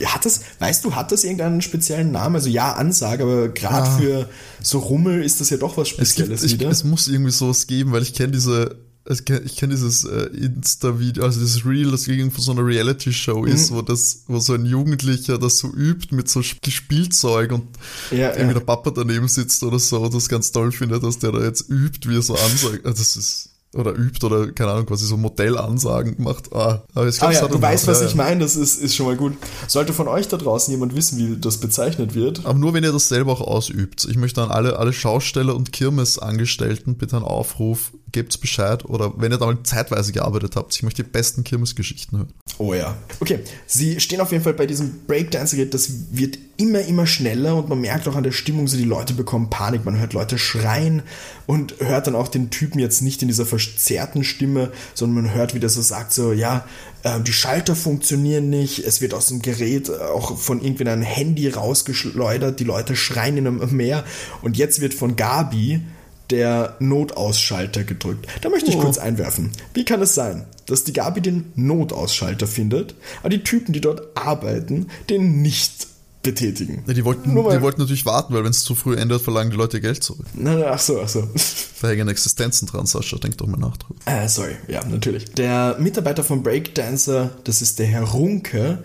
[0.01, 0.15] Ja.
[0.15, 2.37] Hat das, weißt du, hat das irgendeinen speziellen Namen?
[2.37, 3.99] Also ja, Ansage, aber gerade ja.
[3.99, 4.29] für
[4.63, 6.71] so Rummel ist das ja doch was Spezielles es gibt, wieder.
[6.71, 8.77] Ich, es muss irgendwie sowas geben, weil ich kenne diese
[9.11, 13.71] ich kenne dieses äh, Insta-Video, also dieses Reel, das gegen von so einer Reality-Show ist,
[13.71, 13.77] mhm.
[13.77, 17.65] wo das, wo so ein Jugendlicher das so übt mit so Spielzeug und
[18.11, 18.53] ja, irgendwie ja.
[18.55, 22.09] der Papa daneben sitzt oder so, das ganz toll findet, dass der da jetzt übt,
[22.09, 22.85] wie er so ansagt.
[22.85, 26.53] Also das ist oder übt oder keine Ahnung, quasi so Modellansagen macht.
[26.55, 28.97] Ah, aber ich glaub, ah, ja, du weißt, was ja, ich meine, das ist, ist
[28.97, 29.35] schon mal gut.
[29.67, 32.47] Sollte von euch da draußen jemand wissen, wie das bezeichnet wird.
[32.47, 34.07] Aber nur, wenn ihr das selber auch ausübt.
[34.09, 38.85] Ich möchte an alle, alle Schausteller und Kirmesangestellten bitte einen Aufruf, gebt's Bescheid?
[38.85, 42.33] Oder wenn ihr da mal zeitweise gearbeitet habt, ich möchte die besten Kirmesgeschichten hören.
[42.59, 42.97] Oh ja.
[43.21, 47.69] Okay, sie stehen auf jeden Fall bei diesem Breakdance-Gerät, das wird immer, immer schneller und
[47.69, 51.03] man merkt auch an der Stimmung, so die Leute bekommen Panik, man hört Leute schreien
[51.47, 55.55] und hört dann auch den Typen jetzt nicht in dieser verzerrten Stimme, sondern man hört,
[55.55, 56.67] wie der so sagt, so, ja,
[57.05, 61.49] äh, die Schalter funktionieren nicht, es wird aus dem Gerät auch von irgendwie einem Handy
[61.49, 64.05] rausgeschleudert, die Leute schreien in einem Meer
[64.43, 65.83] und jetzt wird von Gabi
[66.31, 68.27] der Notausschalter gedrückt.
[68.43, 68.81] Da möchte ich oh.
[68.81, 69.51] kurz einwerfen.
[69.75, 74.17] Wie kann es sein, dass die Gabi den Notausschalter findet, aber die Typen, die dort
[74.17, 75.87] arbeiten, den nicht
[76.23, 76.83] betätigen?
[76.87, 79.57] Ja, die, wollten, die wollten natürlich warten, weil wenn es zu früh endet, verlangen die
[79.57, 80.27] Leute Geld zurück.
[80.35, 81.27] Na, na, ach so, ach so.
[81.81, 83.77] Da hängen Existenzen dran, Sascha, denk doch mal nach.
[84.05, 85.27] Äh, sorry, ja, natürlich.
[85.35, 88.83] Der Mitarbeiter von Breakdancer, das ist der Herr Runke,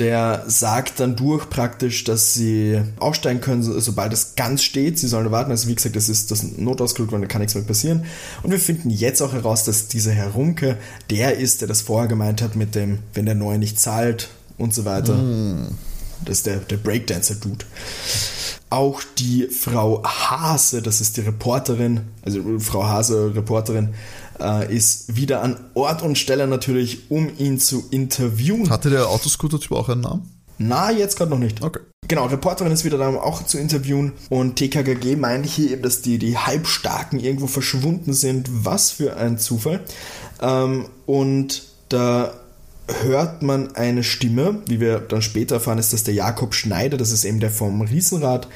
[0.00, 4.98] der sagt dann durch praktisch, dass sie aufsteigen können, sobald es ganz steht.
[4.98, 5.50] Sie sollen warten.
[5.50, 8.04] Also wie gesagt, das ist das Notausglück, weil da kann nichts mehr passieren.
[8.42, 10.78] Und wir finden jetzt auch heraus, dass dieser Herr Runke
[11.10, 14.74] der ist, der das vorher gemeint hat mit dem, wenn der Neue nicht zahlt und
[14.74, 15.14] so weiter.
[15.14, 15.76] Mm.
[16.24, 17.64] Das ist der, der Breakdancer-Dude.
[18.70, 23.94] Auch die Frau Hase, das ist die Reporterin, also Frau Hase, Reporterin,
[24.40, 28.70] äh, ist wieder an Ort und Stelle natürlich, um ihn zu interviewen.
[28.70, 30.30] Hatte der Autoscooter-Typ auch einen Namen?
[30.58, 31.62] Na, jetzt gerade noch nicht.
[31.62, 31.80] Okay.
[32.06, 34.12] Genau, Reporterin ist wieder da, um auch zu interviewen.
[34.30, 38.48] Und TKGG meint hier eben, dass die, die Halbstarken irgendwo verschwunden sind.
[38.64, 39.80] Was für ein Zufall.
[40.42, 42.34] Ähm, und da
[43.02, 47.12] hört man eine Stimme, wie wir dann später erfahren, ist das der Jakob Schneider, das
[47.12, 48.48] ist eben der vom Riesenrad,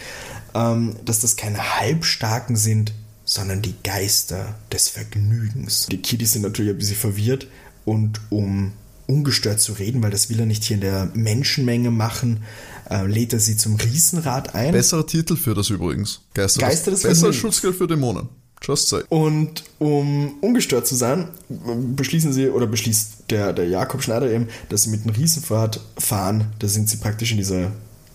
[0.54, 2.92] ähm, dass das keine Halbstarken sind,
[3.24, 5.86] sondern die Geister des Vergnügens.
[5.90, 7.48] Die Kiddies sind natürlich ein bisschen verwirrt
[7.84, 8.72] und um
[9.06, 12.42] ungestört zu reden, weil das will er nicht hier in der Menschenmenge machen,
[12.90, 14.72] äh, lädt er sie zum Riesenrad ein.
[14.72, 16.20] Besserer Titel für das übrigens.
[16.34, 18.28] Geister, Geister des, des Besser Schutzgeld für Dämonen.
[18.66, 19.03] Say.
[19.09, 24.83] Und um ungestört zu sein, beschließen sie, oder beschließt der, der Jakob Schneider eben, dass
[24.83, 26.53] sie mit einem Riesenrad fahren.
[26.59, 27.72] Da sind sie praktisch in dieser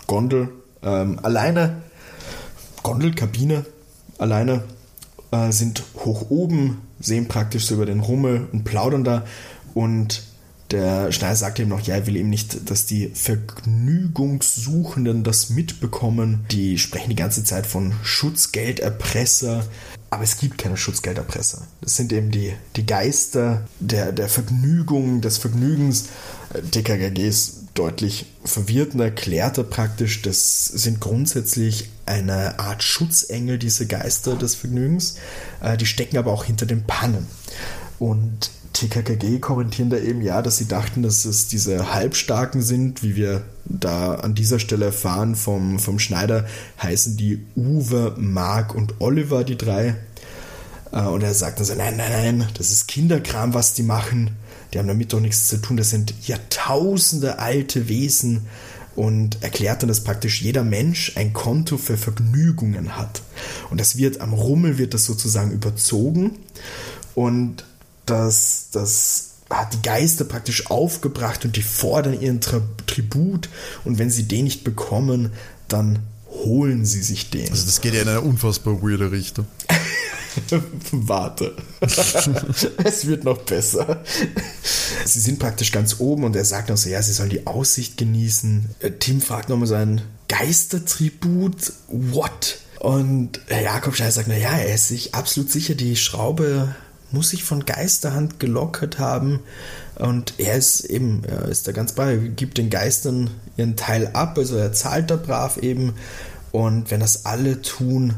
[0.08, 0.50] Gondel
[0.82, 1.82] ähm, alleine,
[2.84, 3.66] Gondelkabine
[4.18, 4.64] alleine
[5.32, 9.26] äh, sind hoch oben, sehen praktisch so über den Rummel und plaudern da.
[9.74, 10.24] Und
[10.72, 16.46] der Schneider sagt eben noch, ja, er will eben nicht, dass die Vergnügungssuchenden das mitbekommen.
[16.52, 19.66] Die sprechen die ganze Zeit von Schutzgelderpresser.
[20.12, 21.68] Aber es gibt keine Schutzgelderpresser.
[21.82, 26.06] Das sind eben die, die Geister der, der Vergnügung, des Vergnügens.
[26.72, 33.86] TKKG ist deutlich verwirrt und erklärt er praktisch, das sind grundsätzlich eine Art Schutzengel, diese
[33.86, 35.16] Geister des Vergnügens.
[35.62, 37.28] Äh, die stecken aber auch hinter den Pannen.
[38.00, 43.16] Und TKKG kommentieren da eben ja, dass sie dachten, dass es diese Halbstarken sind, wie
[43.16, 46.46] wir da an dieser Stelle erfahren vom, vom Schneider,
[46.82, 49.96] heißen die Uwe, Mark und Oliver, die drei.
[50.94, 54.32] Äh, und er sagt dann so, nein, nein, nein, das ist Kinderkram, was die machen.
[54.74, 55.76] Die haben damit doch nichts zu tun.
[55.76, 58.48] Das sind Jahrtausende alte Wesen
[58.96, 63.24] und erklärt dann, dass praktisch jeder Mensch ein Konto für Vergnügungen hat.
[63.70, 66.38] Und das wird am Rummel wird das sozusagen überzogen
[67.16, 67.66] und
[68.10, 73.50] das, das hat die Geister praktisch aufgebracht und die fordern ihren Tribut
[73.84, 75.32] und wenn sie den nicht bekommen,
[75.68, 77.50] dann holen sie sich den.
[77.50, 79.48] Also das geht ja in eine unfassbar weirde Richtung.
[80.92, 81.56] Warte.
[82.84, 84.04] es wird noch besser.
[85.06, 87.98] Sie sind praktisch ganz oben und er sagt noch so, ja, sie sollen die Aussicht
[87.98, 88.70] genießen.
[88.80, 91.74] Äh, Tim fragt nochmal sein Geistertribut.
[91.88, 92.60] What?
[92.80, 96.76] Und Jakob Scheiß sagt, naja, er ist sich absolut sicher, die Schraube
[97.12, 99.40] muss sich von Geisterhand gelockert haben.
[99.96, 104.38] Und er ist eben, er ist da ganz bei, gibt den Geistern ihren Teil ab,
[104.38, 105.94] also er zahlt da brav eben.
[106.52, 108.16] Und wenn das alle tun,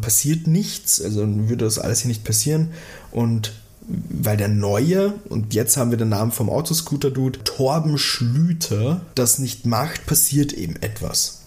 [0.00, 2.70] passiert nichts, also würde das alles hier nicht passieren.
[3.10, 3.52] Und
[3.88, 9.66] weil der Neue, und jetzt haben wir den Namen vom Autoscooter-Dude, Torben Schlüter, das nicht
[9.66, 11.40] macht, passiert eben etwas.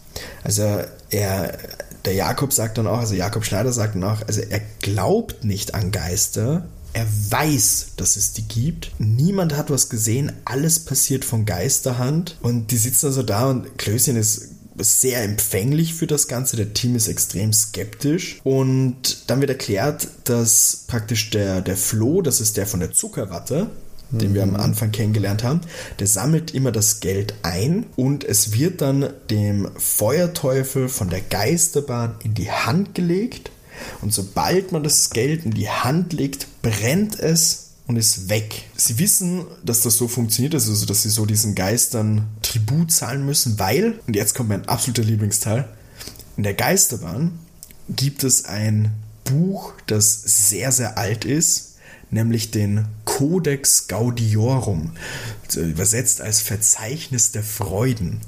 [0.43, 1.57] Also er,
[2.03, 5.75] der Jakob sagt dann auch, also Jakob Schneider sagt dann auch, also er glaubt nicht
[5.75, 8.91] an Geister, er weiß, dass es die gibt.
[8.99, 12.37] Niemand hat was gesehen, alles passiert von Geisterhand.
[12.41, 16.55] Und die sitzen also da und Klößchen ist sehr empfänglich für das Ganze.
[16.55, 18.39] Der Team ist extrem skeptisch.
[18.45, 23.69] Und dann wird erklärt, dass praktisch der, der Flo, das ist der von der Zuckerwatte,
[24.11, 24.55] den wir am mhm.
[24.55, 25.61] Anfang kennengelernt haben,
[25.99, 32.15] der sammelt immer das Geld ein und es wird dann dem Feuerteufel von der Geisterbahn
[32.23, 33.51] in die Hand gelegt
[34.01, 38.63] Und sobald man das Geld in die Hand legt, brennt es und ist weg.
[38.75, 43.59] Sie wissen, dass das so funktioniert, also dass sie so diesen Geistern Tribut zahlen müssen,
[43.59, 45.67] weil, und jetzt kommt mein absoluter Lieblingsteil,
[46.37, 47.39] in der Geisterbahn
[47.89, 48.91] gibt es ein
[49.23, 51.75] Buch, das sehr, sehr alt ist,
[52.11, 54.91] nämlich den Codex Gaudiorum,
[55.55, 58.21] übersetzt als Verzeichnis der Freuden.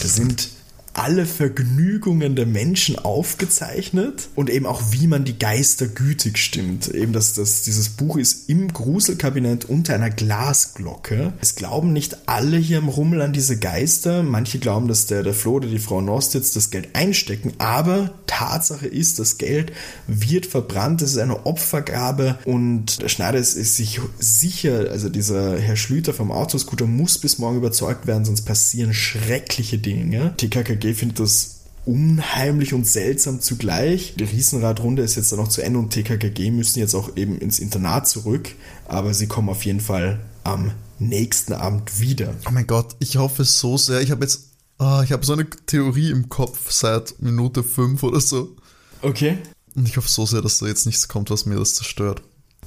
[0.00, 0.50] Da sind
[0.94, 6.88] alle Vergnügungen der Menschen aufgezeichnet und eben auch, wie man die Geister gütig stimmt.
[6.88, 11.32] Eben, dass das, dieses Buch ist im Gruselkabinett unter einer Glasglocke.
[11.40, 14.22] Es glauben nicht alle hier im Rummel an diese Geister.
[14.22, 18.86] Manche glauben, dass der, der Flo oder die Frau Nostitz das Geld einstecken, aber Tatsache
[18.86, 19.72] ist, das Geld
[20.06, 21.02] wird verbrannt.
[21.02, 26.12] Es ist eine Opfergabe und der Schneider ist, ist sich sicher, also dieser Herr Schlüter
[26.12, 30.34] vom Autoscooter muss bis morgen überzeugt werden, sonst passieren schreckliche Dinge.
[30.36, 34.14] TKKG TKG findet das unheimlich und seltsam zugleich.
[34.16, 37.58] Die Riesenradrunde ist jetzt dann noch zu Ende und TKKG müssen jetzt auch eben ins
[37.58, 38.50] Internat zurück,
[38.86, 42.34] aber sie kommen auf jeden Fall am nächsten Abend wieder.
[42.46, 44.00] Oh mein Gott, ich hoffe so sehr.
[44.00, 48.20] Ich habe jetzt, oh, ich habe so eine Theorie im Kopf seit Minute 5 oder
[48.20, 48.56] so.
[49.02, 49.38] Okay.
[49.74, 52.22] Und ich hoffe so sehr, dass da jetzt nichts kommt, was mir das zerstört.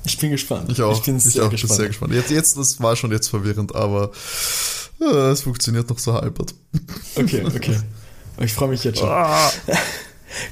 [0.06, 0.72] Ich bin gespannt.
[0.72, 0.96] Ich auch.
[0.96, 1.70] Ich bin ich sehr auch, gespannt.
[1.70, 2.14] bin sehr gespannt.
[2.14, 4.12] Jetzt, jetzt, das war schon jetzt verwirrend, aber
[5.02, 6.54] äh, es funktioniert noch so halbert.
[7.16, 7.80] Okay, okay.
[8.40, 9.10] Ich freue mich jetzt schon.
[9.10, 9.52] Ah.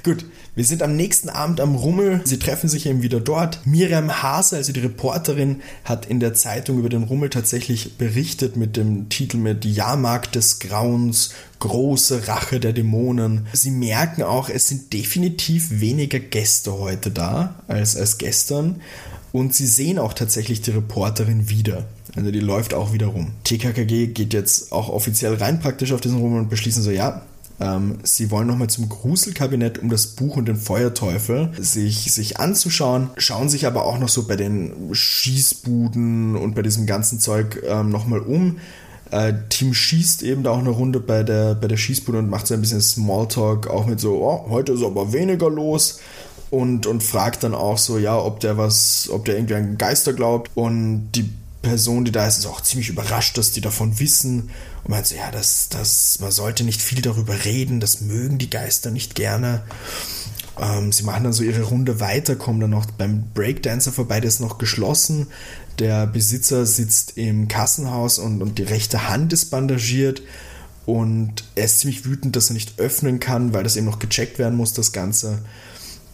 [0.03, 2.21] Gut, wir sind am nächsten Abend am Rummel.
[2.23, 3.59] Sie treffen sich eben wieder dort.
[3.65, 8.77] Miriam Hase, also die Reporterin, hat in der Zeitung über den Rummel tatsächlich berichtet mit
[8.77, 13.47] dem Titel mit Jahrmarkt des Grauens, große Rache der Dämonen.
[13.51, 18.81] Sie merken auch, es sind definitiv weniger Gäste heute da als, als gestern.
[19.33, 21.83] Und sie sehen auch tatsächlich die Reporterin wieder.
[22.15, 23.33] Also die läuft auch wieder rum.
[23.43, 27.23] TKKG geht jetzt auch offiziell rein praktisch auf diesen Rummel und beschließen so, ja,
[27.59, 33.09] ähm, sie wollen nochmal zum Gruselkabinett, um das Buch und den Feuerteufel sich, sich anzuschauen,
[33.17, 37.89] schauen sich aber auch noch so bei den Schießbuden und bei diesem ganzen Zeug ähm,
[37.89, 38.57] nochmal um.
[39.11, 42.47] Äh, Team schießt eben da auch eine Runde bei der, bei der Schießbude und macht
[42.47, 45.99] so ein bisschen Smalltalk, auch mit so, oh, heute ist aber weniger los.
[46.51, 50.13] Und, und fragt dann auch so, ja, ob der was, ob der irgendwie an Geister
[50.13, 50.51] glaubt.
[50.55, 51.29] Und die
[51.61, 54.51] Person, die da ist, ist auch ziemlich überrascht, dass die davon wissen.
[54.85, 58.51] Und meint so, ja, das, das, man sollte nicht viel darüber reden, das mögen die
[58.51, 59.63] Geister nicht gerne.
[60.59, 64.27] Ähm, sie machen dann so ihre Runde weiter, kommen dann noch beim Breakdancer vorbei, der
[64.27, 65.27] ist noch geschlossen.
[65.79, 70.21] Der Besitzer sitzt im Kassenhaus und, und die rechte Hand ist bandagiert.
[70.85, 74.37] Und er ist ziemlich wütend, dass er nicht öffnen kann, weil das eben noch gecheckt
[74.37, 75.39] werden muss, das Ganze.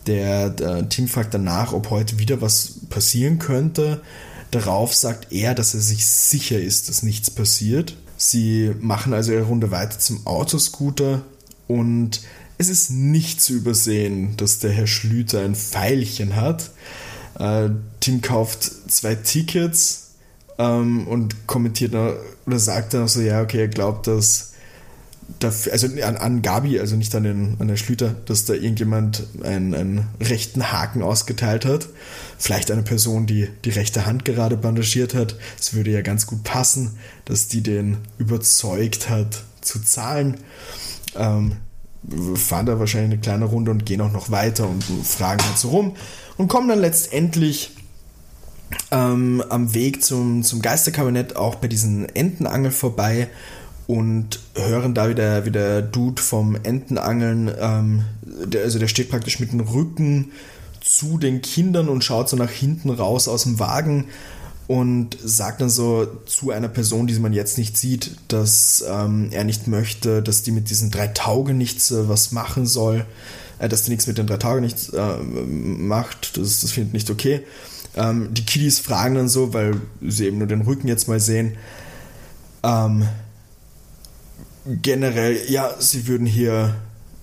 [0.07, 4.01] Der, der Team fragt danach, ob heute wieder was passieren könnte.
[4.49, 7.97] Darauf sagt er, dass er sich sicher ist, dass nichts passiert.
[8.23, 11.23] Sie machen also ihre Runde weiter zum Autoscooter
[11.67, 12.21] und
[12.59, 16.69] es ist nicht zu übersehen, dass der Herr Schlüter ein Pfeilchen hat.
[17.39, 20.11] Äh, Tim kauft zwei Tickets
[20.59, 24.50] ähm, und kommentiert oder sagt dann auch so, ja, okay, er glaubt, dass
[25.43, 29.73] also an, an Gabi, also nicht an den, an den Schlüter, dass da irgendjemand einen,
[29.73, 31.87] einen rechten Haken ausgeteilt hat.
[32.37, 35.35] Vielleicht eine Person, die die rechte Hand gerade bandagiert hat.
[35.59, 40.37] Es würde ja ganz gut passen, dass die den überzeugt hat zu zahlen.
[41.15, 41.57] Ähm,
[42.35, 45.69] fahren da wahrscheinlich eine kleine Runde und gehen auch noch weiter und fragen halt so
[45.69, 45.95] rum
[46.37, 47.71] und kommen dann letztendlich
[48.89, 53.27] ähm, am Weg zum, zum Geisterkabinett auch bei diesen Entenangel vorbei
[53.91, 59.41] und hören da wieder, wie der Dude vom Entenangeln, ähm, der, also der steht praktisch
[59.41, 60.31] mit dem Rücken
[60.79, 64.05] zu den Kindern und schaut so nach hinten raus aus dem Wagen
[64.67, 69.43] und sagt dann so zu einer Person, die man jetzt nicht sieht, dass ähm, er
[69.43, 73.05] nicht möchte, dass die mit diesen drei Taugenichts äh, was machen soll,
[73.59, 77.41] äh, dass die nichts mit den drei Taugenichts äh, macht, das, das findet nicht okay.
[77.97, 81.57] Ähm, die Kiddies fragen dann so, weil sie eben nur den Rücken jetzt mal sehen,
[82.63, 83.05] ähm,
[84.65, 86.75] generell, ja, sie würden hier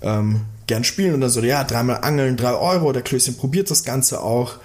[0.02, 3.84] ähm, gern spielen und dann so, ja, dreimal angeln, drei Euro, der Klößchen probiert das
[3.84, 4.56] Ganze auch.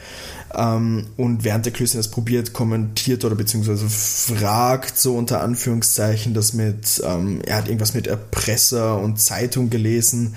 [0.56, 6.54] Ähm, und während der Klößchen das probiert, kommentiert oder beziehungsweise fragt so unter Anführungszeichen, das
[6.54, 10.36] mit, ähm, er hat irgendwas mit Erpresser und Zeitung gelesen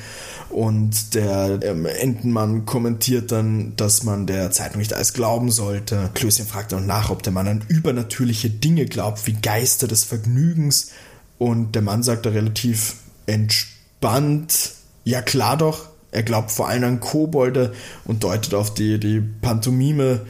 [0.49, 6.11] und der ähm, Entenmann kommentiert dann, dass man der Zeitung nicht alles glauben sollte.
[6.15, 10.93] Klößchen fragt dann nach, ob der Mann an übernatürliche Dinge glaubt, wie Geister des Vergnügens
[11.39, 12.97] und der Mann sagt da relativ
[13.27, 14.73] entspannt,
[15.05, 20.21] ja klar doch, er glaubt vor allem an Kobolde und deutet auf die, die Pantomime,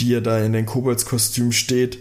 [0.00, 1.98] die er da in den Koboldskostüm steht.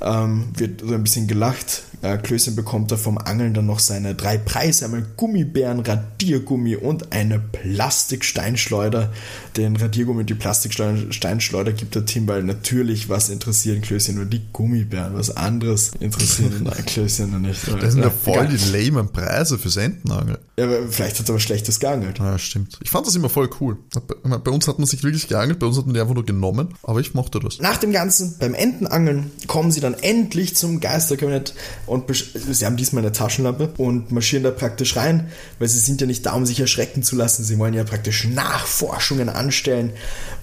[0.00, 1.84] Ähm, wird so ein bisschen gelacht.
[2.02, 7.12] Äh, Klößchen bekommt er vom Angeln dann noch seine drei Preise, einmal Gummibären, Radiergummi und
[7.12, 9.12] eine Plastiksteinschleuder.
[9.56, 14.42] Den Radiergummi und die Plastiksteinschleuder gibt der Tim, weil natürlich was interessieren Klößchen nur die
[14.52, 16.52] Gummibären, was anderes interessiert
[16.86, 17.60] Klößchen noch nicht.
[17.80, 20.38] Das sind ja voll die lamen Preise für Entenangel.
[20.58, 22.18] Ja, aber vielleicht hat er was Schlechtes geangelt.
[22.18, 22.78] Ja, stimmt.
[22.82, 23.78] Ich fand das immer voll cool.
[24.24, 26.26] Bei, bei uns hat man sich wirklich geangelt, bei uns hat man die einfach nur
[26.26, 27.60] genommen, aber ich mochte das.
[27.60, 31.54] Nach dem Ganzen, beim Entenangeln, kommen sie dann endlich zum Geisterkabinett
[31.92, 35.28] und sie haben diesmal eine Taschenlampe und marschieren da praktisch rein,
[35.58, 37.44] weil sie sind ja nicht da, um sich erschrecken zu lassen.
[37.44, 39.92] Sie wollen ja praktisch Nachforschungen anstellen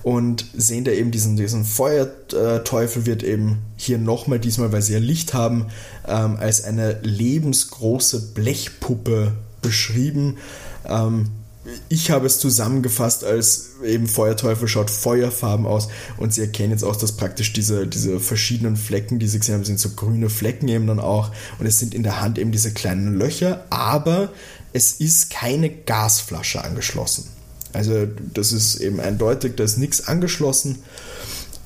[0.04, 5.00] und sehen da eben diesen, diesen Feuerteufel wird eben hier nochmal diesmal, weil sie ja
[5.00, 5.66] Licht haben,
[6.08, 9.32] ähm, als eine lebensgroße Blechpuppe
[9.64, 10.38] beschrieben.
[10.88, 11.32] Ähm,
[11.90, 16.96] ich habe es zusammengefasst als eben Feuerteufel schaut feuerfarben aus und sie erkennen jetzt auch,
[16.96, 20.88] dass praktisch diese, diese verschiedenen Flecken, die sie gesehen haben, sind so grüne Flecken eben
[20.88, 24.32] dann auch und es sind in der Hand eben diese kleinen Löcher, aber
[24.74, 27.28] es ist keine Gasflasche angeschlossen.
[27.74, 30.80] Also das ist eben eindeutig, da ist nichts angeschlossen.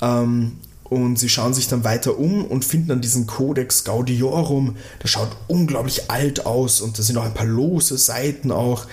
[0.01, 0.53] Ähm,
[0.93, 4.75] und sie schauen sich dann weiter um und finden dann diesen Codex Gaudiorum.
[5.01, 8.85] Der schaut unglaublich alt aus und da sind auch ein paar lose Seiten auch.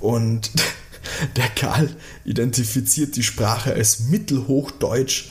[0.00, 0.50] Und
[1.36, 1.90] der Karl
[2.24, 5.30] identifiziert die Sprache als Mittelhochdeutsch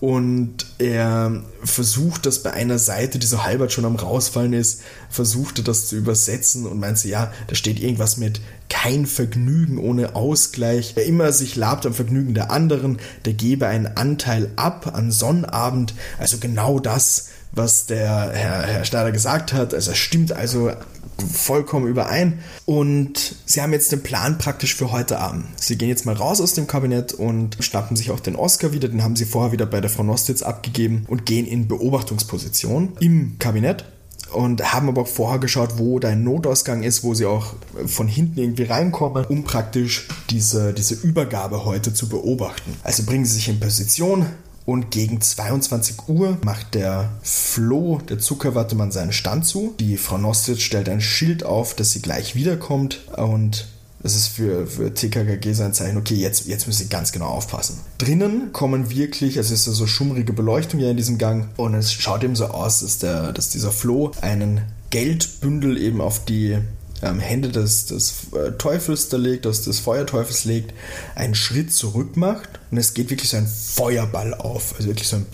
[0.00, 4.80] und er versucht das bei einer Seite, die so halbert schon am rausfallen ist,
[5.10, 8.40] versuchte das zu übersetzen und meinte, ja, da steht irgendwas mit
[8.70, 10.92] kein Vergnügen ohne Ausgleich.
[10.94, 15.92] Wer immer sich labt am Vergnügen der anderen, der gebe einen Anteil ab an Sonnabend.
[16.18, 19.74] Also genau das, was der Herr, Herr Schneider gesagt hat.
[19.74, 20.72] Also es stimmt also
[21.20, 22.40] vollkommen überein.
[22.66, 25.46] Und sie haben jetzt den Plan praktisch für heute Abend.
[25.56, 28.88] Sie gehen jetzt mal raus aus dem Kabinett und schnappen sich auch den Oscar wieder.
[28.88, 33.36] Den haben sie vorher wieder bei der Frau Nostitz abgegeben und gehen in Beobachtungsposition im
[33.38, 33.84] Kabinett
[34.32, 37.54] und haben aber auch vorher geschaut, wo dein Notausgang ist, wo sie auch
[37.86, 42.76] von hinten irgendwie reinkommen, um praktisch diese, diese Übergabe heute zu beobachten.
[42.82, 44.26] Also bringen sie sich in Position,
[44.66, 49.74] und gegen 22 Uhr macht der Flo, der Zuckerwattemann, seinen Stand zu.
[49.80, 53.00] Die Frau Nostitz stellt ein Schild auf, dass sie gleich wiederkommt.
[53.16, 53.66] Und
[54.02, 57.26] das ist für, für TKKG so ein Zeichen, okay, jetzt, jetzt müssen sie ganz genau
[57.26, 57.80] aufpassen.
[57.98, 61.92] Drinnen kommen wirklich, also es ist so schummrige Beleuchtung hier in diesem Gang und es
[61.92, 66.58] schaut eben so aus, dass, der, dass dieser Flo einen Geldbündel eben auf die
[67.02, 70.74] ähm, Hände des, des äh, Teufels da legt, des, des Feuerteufels legt,
[71.14, 74.74] einen Schritt zurück macht und es geht wirklich so ein Feuerball auf.
[74.76, 75.26] Also wirklich so ein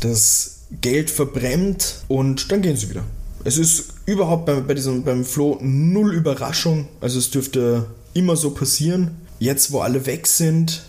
[0.00, 3.04] das Geld verbrennt und dann gehen sie wieder.
[3.44, 6.88] Es ist überhaupt bei, bei diesem, beim Flo null Überraschung.
[7.00, 9.16] Also es dürfte immer so passieren.
[9.38, 10.84] Jetzt, wo alle weg sind,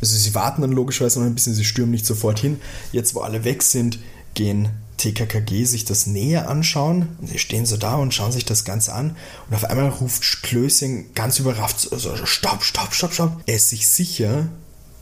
[0.00, 2.60] also sie warten dann logischerweise noch ein bisschen, sie stürmen nicht sofort hin.
[2.92, 3.98] Jetzt, wo alle weg sind,
[4.34, 4.68] gehen
[4.98, 7.08] TKKG sich das näher anschauen.
[7.20, 9.16] Und sie stehen so da und schauen sich das Ganze an.
[9.48, 13.40] Und auf einmal ruft Klößing ganz überrascht so, stopp, stopp, stopp, stopp.
[13.46, 14.48] Er ist sich sicher,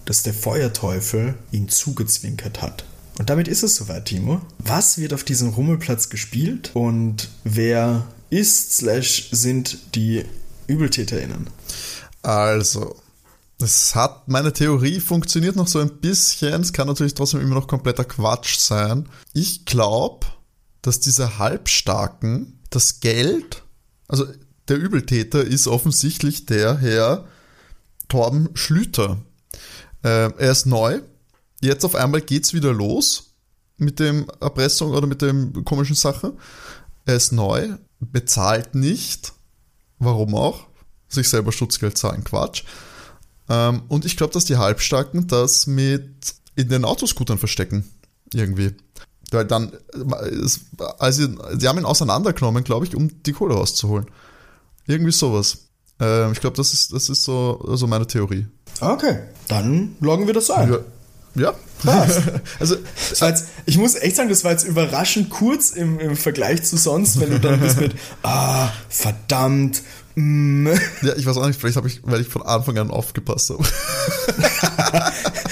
[0.04, 2.84] dass der Feuerteufel ihn zugezwinkert hat.
[3.18, 4.40] Und damit ist es soweit, Timo.
[4.58, 10.24] Was wird auf diesem Rummelplatz gespielt und wer ist slash sind die
[10.68, 11.48] ÜbeltäterInnen?
[12.22, 12.96] Also,
[13.58, 16.60] es hat, meine Theorie funktioniert noch so ein bisschen.
[16.60, 19.08] Es kann natürlich trotzdem immer noch kompletter Quatsch sein.
[19.32, 20.26] Ich glaube,
[20.82, 23.62] dass diese Halbstarken das Geld,
[24.08, 24.26] also
[24.68, 27.26] der Übeltäter ist offensichtlich der Herr
[28.08, 29.18] Torben Schlüter.
[30.02, 31.00] Äh, er ist neu.
[31.60, 33.34] Jetzt auf einmal geht's wieder los
[33.78, 36.34] mit dem Erpressung oder mit dem komischen Sache.
[37.04, 39.32] Er ist neu, bezahlt nicht.
[39.98, 40.66] Warum auch?
[41.08, 42.64] Sich selber Schutzgeld zahlen, Quatsch.
[43.48, 47.84] Ähm, und ich glaube, dass die Halbstarken das mit in den Autoscootern verstecken.
[48.32, 48.72] Irgendwie.
[49.30, 49.72] Weil dann,
[50.98, 51.28] also
[51.58, 54.06] sie haben ihn auseinandergenommen, glaube ich, um die Kohle rauszuholen.
[54.86, 55.58] Irgendwie sowas.
[56.00, 58.46] Ähm, ich glaube, das ist, das ist so also meine Theorie.
[58.80, 60.70] Okay, dann loggen wir das ein.
[60.70, 60.78] Ja.
[61.34, 61.54] Ja.
[62.58, 62.76] also,
[63.20, 67.20] jetzt, ich muss echt sagen, das war jetzt überraschend kurz im, im Vergleich zu sonst,
[67.20, 70.05] wenn du dann bist mit, ah, verdammt, Mm.
[71.02, 73.64] Ja, ich weiß auch nicht, vielleicht habe ich, weil ich von Anfang an aufgepasst habe.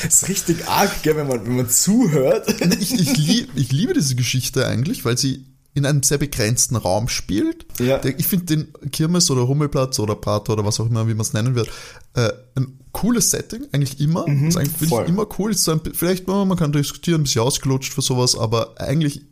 [0.03, 2.55] das ist richtig arg, gell, wenn man, wenn man zuhört.
[2.81, 5.45] Ich, ich, lieb, ich liebe diese Geschichte eigentlich, weil sie
[5.75, 7.67] in einem sehr begrenzten Raum spielt.
[7.79, 8.03] Ja.
[8.05, 11.33] Ich finde den Kirmes oder Rummelplatz oder Prater oder was auch immer, wie man es
[11.33, 11.69] nennen wird,
[12.15, 14.27] äh, ein cooles Setting, eigentlich immer.
[14.27, 15.51] Mhm, das eigentlich finde ich immer cool.
[15.51, 19.23] Ist so ein, vielleicht, man kann diskutieren, ein bisschen ausgelutscht für sowas, aber eigentlich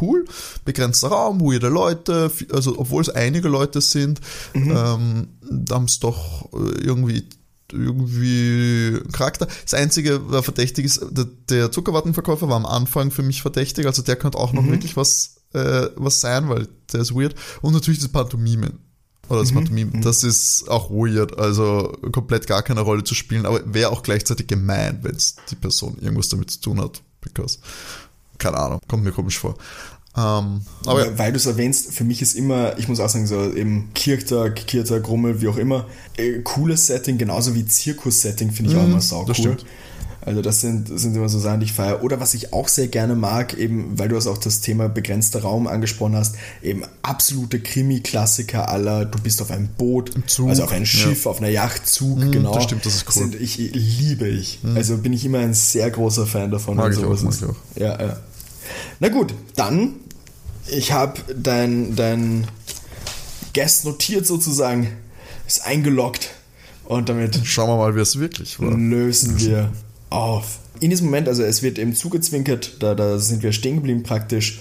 [0.00, 0.24] cool.
[0.64, 4.20] Begrenzter Raum, weirde Leute, also obwohl es einige Leute sind,
[4.54, 4.70] mhm.
[4.70, 5.28] ähm,
[5.70, 7.24] haben es doch äh, irgendwie
[7.72, 9.48] irgendwie Charakter.
[9.64, 14.02] Das einzige, was verdächtig ist, der, der Zuckerwattenverkäufer war am Anfang für mich verdächtig, also
[14.02, 14.72] der könnte auch noch mhm.
[14.72, 17.34] wirklich was äh, was sein, weil der ist weird.
[17.60, 18.72] Und natürlich das Pantomime.
[19.28, 20.00] Oder das Mhm, Pantomime.
[20.00, 24.46] Das ist auch weird, also komplett gar keine Rolle zu spielen, aber wäre auch gleichzeitig
[24.46, 25.16] gemein, wenn
[25.50, 27.02] die Person irgendwas damit zu tun hat.
[27.20, 27.60] Because,
[28.42, 29.54] keine Ahnung, kommt mir komisch vor.
[30.14, 33.26] Ähm, aber ja, Weil du es erwähnst, für mich ist immer, ich muss auch sagen,
[33.26, 35.86] so eben Kirchtag, Kirchtag, Rummel, wie auch immer,
[36.18, 39.34] äh, cooles Setting, genauso wie Zirkus-Setting finde ich auch immer sau Mhm, cool.
[39.34, 39.66] stimmt.
[40.24, 42.04] Also das sind, das sind immer so Sachen, die ich feiere.
[42.04, 45.42] Oder was ich auch sehr gerne mag, eben, weil du hast auch das Thema begrenzter
[45.42, 50.70] Raum angesprochen hast, eben absolute Krimi-Klassiker aller, du bist auf einem Boot, Zug, also auf
[50.70, 50.86] einem ja.
[50.86, 52.54] Schiff, auf einer Yacht, Zug, genau.
[52.54, 53.24] das stimmt, das ist cool.
[53.24, 53.30] Mhm.
[53.32, 54.60] Sind, ich liebe ich.
[54.76, 56.76] Also bin ich immer ein sehr großer Fan davon.
[56.76, 58.16] Mag ich auch, mag ich Ja, ja.
[59.00, 59.94] Na gut, dann,
[60.68, 62.46] ich habe dein, dein
[63.54, 64.88] Guest notiert sozusagen,
[65.46, 66.30] ist eingeloggt
[66.84, 68.76] und damit schauen wir mal, wie es wirklich war.
[68.76, 69.72] lösen wir
[70.10, 70.58] auf.
[70.80, 74.60] In diesem Moment, also es wird eben zugezwinkert, da, da sind wir stehen geblieben praktisch,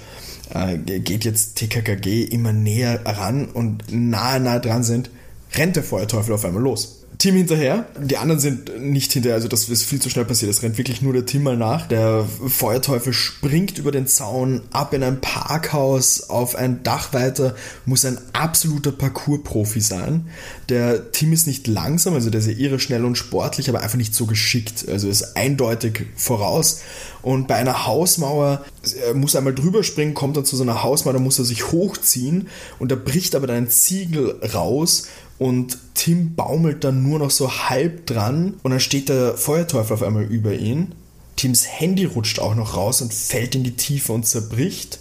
[0.53, 5.09] äh, geht jetzt TKKG immer näher ran und nahe, nahe dran sind,
[5.55, 7.00] rennt der Feuerteufel auf einmal los.
[7.21, 10.63] Tim hinterher, die anderen sind nicht hinterher, also das ist viel zu schnell passiert, es
[10.63, 11.87] rennt wirklich nur der Tim mal nach.
[11.87, 17.53] Der Feuerteufel springt über den Zaun, ab in ein Parkhaus, auf ein Dach weiter,
[17.85, 20.29] muss ein absoluter Parcours-Profi sein.
[20.69, 23.99] Der Tim ist nicht langsam, also der ist ja irre schnell und sportlich, aber einfach
[23.99, 26.81] nicht so geschickt, also ist eindeutig voraus.
[27.21, 28.65] Und bei einer Hausmauer
[29.05, 31.71] er muss einmal drüber springen, kommt dann zu so einer Hausmauer, da muss er sich
[31.71, 32.47] hochziehen
[32.79, 35.07] und da bricht aber dann ein Ziegel raus
[35.41, 40.03] und Tim baumelt dann nur noch so halb dran und dann steht der Feuerteufel auf
[40.03, 40.93] einmal über ihn.
[41.35, 44.99] Tims Handy rutscht auch noch raus und fällt in die Tiefe und zerbricht.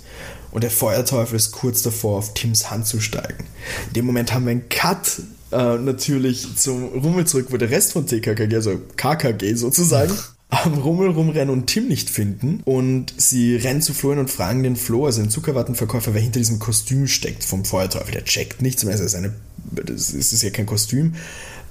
[0.50, 3.44] Und der Feuerteufel ist kurz davor, auf Tims Hand zu steigen.
[3.88, 5.20] In dem Moment haben wir einen Cut
[5.52, 10.14] äh, natürlich zum Rummel zurück, wo der Rest von TKKG, also KKG sozusagen,
[10.48, 12.62] am Rummel rumrennen und Tim nicht finden.
[12.64, 16.60] Und sie rennen zu Florian und fragen den Flo, also den Zuckerwattenverkäufer, wer hinter diesem
[16.60, 18.12] Kostüm steckt vom Feuerteufel.
[18.12, 19.34] Der checkt nichts mehr, also es ist, eine,
[19.72, 21.14] das ist ja kein Kostüm.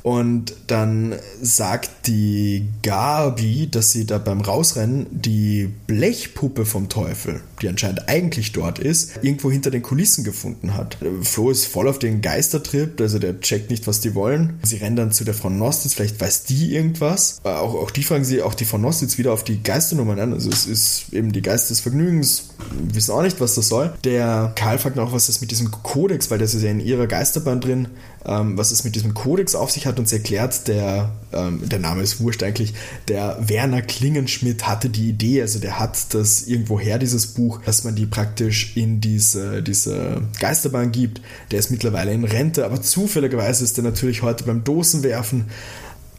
[0.02, 7.68] Und dann sagt die Gabi, dass sie da beim Rausrennen die Blechpuppe vom Teufel, die
[7.68, 10.98] anscheinend eigentlich dort ist, irgendwo hinter den Kulissen gefunden hat.
[11.24, 14.60] Flo ist voll auf den Geistertrip, also der checkt nicht, was die wollen.
[14.64, 17.42] Sie rennen dann zu der Frau Nostitz, vielleicht weiß die irgendwas.
[17.44, 20.34] Äh, Auch, auch die fragen sie, auch die Frau Nostitz wieder auf die Geisternummern an.
[20.34, 23.94] Also es ist eben die Geist des Vergnügens, wir wissen auch nicht, was das soll.
[24.04, 27.08] Der Karl fragt noch, was das mit diesem Kodex, weil das ist ja in ihrer
[27.08, 27.88] Geisterbahn drin,
[28.26, 30.00] ähm, was es mit diesem Kodex auf sich hat.
[30.00, 32.74] Und sie erklärt, der, ähm, der Name ist wurscht eigentlich,
[33.08, 37.84] der Werner Klingenschmidt hatte die Idee, also der hat das irgendwo her, dieses Buch, dass
[37.84, 41.22] man die praktisch in diese, diese Geisterbahn gibt.
[41.52, 45.46] Der ist mittlerweile in Rente, aber zufälligerweise ist er natürlich heute beim Dosenwerfen.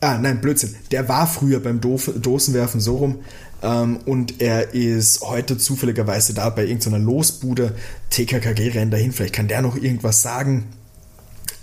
[0.02, 0.74] Ah, nein, Blödsinn.
[0.92, 3.18] Der war früher beim Doof- Dosenwerfen so rum.
[3.62, 7.74] Ähm, und er ist heute zufälligerweise da bei irgendeiner Losbude.
[8.10, 10.66] TKKG rennt dahin, vielleicht kann der noch irgendwas sagen.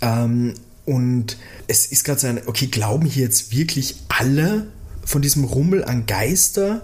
[0.00, 1.36] Ähm, und
[1.66, 4.68] es ist gerade so ein, okay, glauben hier jetzt wirklich alle
[5.04, 6.82] von diesem Rummel an Geister?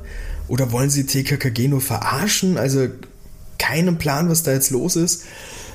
[0.49, 2.59] Oder wollen sie TKKG nur verarschen?
[2.59, 2.89] Also
[3.59, 5.25] keinen Plan, was da jetzt los ist.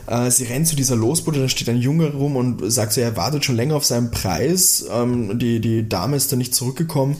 [0.05, 3.15] Äh, Sie rennt zu dieser Losbude, da steht ein Junge rum und sagt so, er
[3.15, 4.85] wartet schon länger auf seinen Preis.
[4.91, 7.15] Ähm, Die, die Dame ist da nicht zurückgekommen.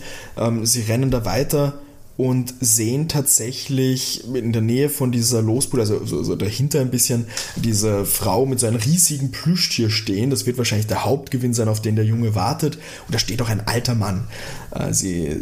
[0.64, 1.80] Sie rennen da weiter
[2.20, 7.28] und sehen tatsächlich in der Nähe von dieser Losbude, also so, so dahinter ein bisschen,
[7.56, 10.30] diese Frau mit so einem riesigen Plüschtier stehen.
[10.30, 12.76] Das wird wahrscheinlich der Hauptgewinn sein, auf den der Junge wartet.
[12.76, 14.28] Und da steht auch ein alter Mann.
[14.72, 15.38] Äh, Sie äh,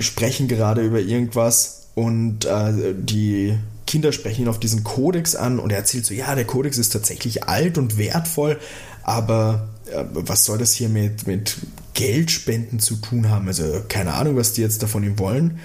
[0.00, 3.58] sprechen gerade über irgendwas und äh, die
[3.88, 6.90] Kinder sprechen ihn auf diesen Kodex an und er erzählt so, ja, der Kodex ist
[6.90, 8.60] tatsächlich alt und wertvoll,
[9.02, 9.66] aber
[10.12, 11.56] was soll das hier mit, mit
[11.94, 13.48] Geldspenden zu tun haben?
[13.48, 15.58] Also keine Ahnung, was die jetzt davon ihm wollen.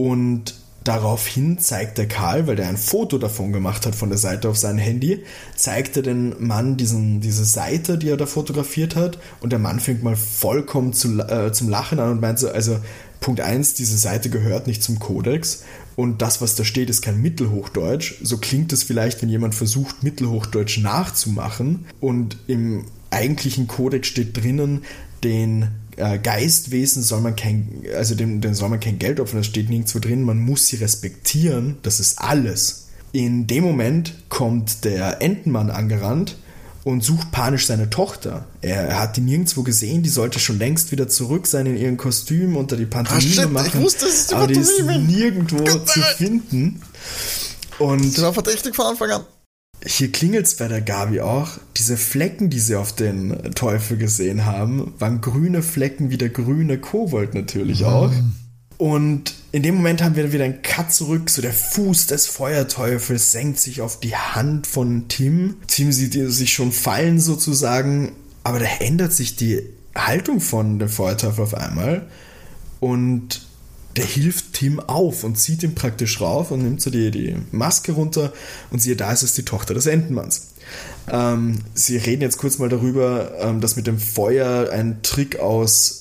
[0.00, 4.48] Und daraufhin zeigt der Karl, weil der ein Foto davon gemacht hat von der Seite
[4.48, 5.24] auf sein Handy,
[5.54, 9.18] zeigt er den Mann diesen, diese Seite, die er da fotografiert hat.
[9.40, 12.78] Und der Mann fängt mal vollkommen zu, äh, zum Lachen an und meint so, also
[13.20, 15.64] Punkt 1, diese Seite gehört nicht zum Kodex.
[15.96, 18.14] Und das, was da steht, ist kein Mittelhochdeutsch.
[18.22, 21.84] So klingt es vielleicht, wenn jemand versucht, Mittelhochdeutsch nachzumachen.
[22.00, 24.82] Und im eigentlichen Kodex steht drinnen,
[25.22, 29.68] den Geistwesen soll man kein, also dem, dem soll man kein Geld opfern, das steht
[29.70, 32.86] nirgendwo drin, man muss sie respektieren, das ist alles.
[33.12, 36.36] In dem Moment kommt der Entenmann angerannt
[36.84, 38.46] und sucht panisch seine Tochter.
[38.62, 42.56] Er, hat die nirgendwo gesehen, die sollte schon längst wieder zurück sein in ihrem Kostüm
[42.56, 43.82] unter die Pantomime shit, ich machen.
[43.82, 45.04] wusste, es ist die aber die ist Pantomime.
[45.12, 46.80] nirgendwo Gott zu finden.
[47.78, 49.24] Und Das war verdächtig von Anfang an.
[49.86, 51.58] Hier klingelt's bei der Gabi auch.
[51.76, 56.78] Diese Flecken, die sie auf den Teufel gesehen haben, waren grüne Flecken wie der grüne
[56.78, 58.12] Kobold natürlich auch.
[58.76, 63.32] Und in dem Moment haben wir wieder einen Cut zurück, so der Fuß des Feuerteufels
[63.32, 65.56] senkt sich auf die Hand von Tim.
[65.66, 68.12] Tim sieht sich schon fallen sozusagen,
[68.42, 69.62] aber da ändert sich die
[69.94, 72.06] Haltung von dem Feuerteufel auf einmal
[72.80, 73.42] und
[73.96, 77.92] der hilft Tim auf und zieht ihn praktisch rauf und nimmt so die, die Maske
[77.92, 78.32] runter
[78.70, 80.48] und siehe, da ist es die Tochter des Entenmanns.
[81.10, 85.99] Ähm, sie reden jetzt kurz mal darüber, ähm, dass mit dem Feuer ein Trick aus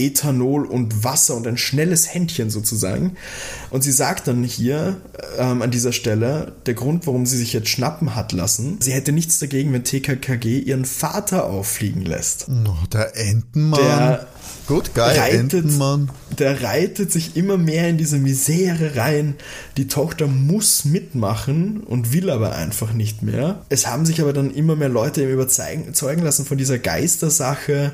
[0.00, 3.16] Ethanol und Wasser und ein schnelles Händchen sozusagen.
[3.70, 4.96] Und sie sagt dann hier
[5.38, 9.12] ähm, an dieser Stelle, der Grund, warum sie sich jetzt schnappen hat lassen, sie hätte
[9.12, 12.46] nichts dagegen, wenn TKKG ihren Vater auffliegen lässt.
[12.48, 13.80] Oh, der Entenmann.
[13.80, 14.26] Der
[14.70, 16.10] Gut, geil, reitet, Entenmann.
[16.38, 19.34] Der reitet sich immer mehr in diese Misere rein.
[19.76, 23.62] Die Tochter muss mitmachen und will aber einfach nicht mehr.
[23.68, 27.92] Es haben sich aber dann immer mehr Leute überzeugen lassen von dieser Geistersache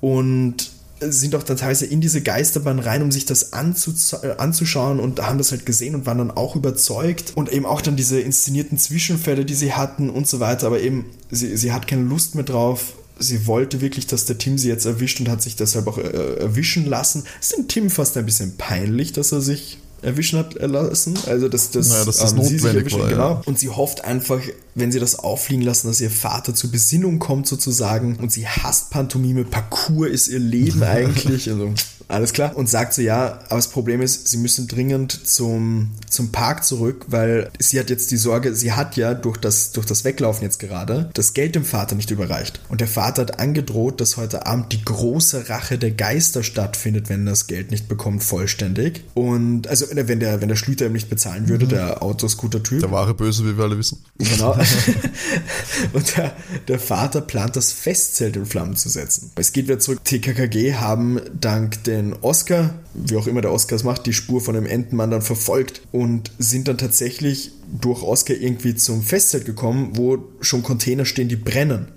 [0.00, 5.50] und sind auch teilweise in diese Geisterbahn rein, um sich das anzuschauen und haben das
[5.50, 9.54] halt gesehen und waren dann auch überzeugt und eben auch dann diese inszenierten Zwischenfälle, die
[9.54, 12.94] sie hatten und so weiter, aber eben sie, sie hat keine Lust mehr drauf.
[13.18, 16.36] Sie wollte wirklich, dass der Tim sie jetzt erwischt und hat sich deshalb auch äh,
[16.38, 17.24] erwischen lassen.
[17.38, 21.14] Ist dem Tim fast ein bisschen peinlich, dass er sich erwischen hat lassen.
[21.26, 23.30] Also dass, dass, naja, dass das ähm, notwendig war, genau.
[23.30, 23.42] ja.
[23.44, 24.40] Und sie hofft einfach,
[24.74, 28.16] wenn sie das auffliegen lassen, dass ihr Vater zur Besinnung kommt sozusagen.
[28.16, 29.44] Und sie hasst Pantomime.
[29.44, 31.50] Parcours ist ihr Leben eigentlich.
[31.50, 31.72] Also
[32.10, 32.56] alles klar.
[32.56, 37.06] Und sagt so, ja, aber das Problem ist, sie müssen dringend zum, zum Park zurück,
[37.08, 40.58] weil sie hat jetzt die Sorge, sie hat ja durch das, durch das Weglaufen jetzt
[40.58, 42.60] gerade das Geld dem Vater nicht überreicht.
[42.68, 47.26] Und der Vater hat angedroht, dass heute Abend die große Rache der Geister stattfindet, wenn
[47.26, 49.04] er das Geld nicht bekommt, vollständig.
[49.14, 51.70] Und also wenn der, wenn der Schlüter ihm nicht bezahlen würde, mhm.
[51.70, 52.80] der Autoscooter-Typ.
[52.80, 53.98] Der wahre Böse, wie wir alle wissen.
[54.18, 54.52] Genau.
[55.92, 56.32] und der,
[56.68, 59.30] der Vater plant das Festzelt in Flammen zu setzen.
[59.36, 60.04] Es geht wieder zurück.
[60.04, 64.40] TKKG haben dank den den Oscar, wie auch immer der Oscar es macht, die Spur
[64.40, 69.92] von dem Entenmann dann verfolgt und sind dann tatsächlich durch Oscar irgendwie zum Festzelt gekommen,
[69.94, 71.88] wo schon Container stehen, die brennen.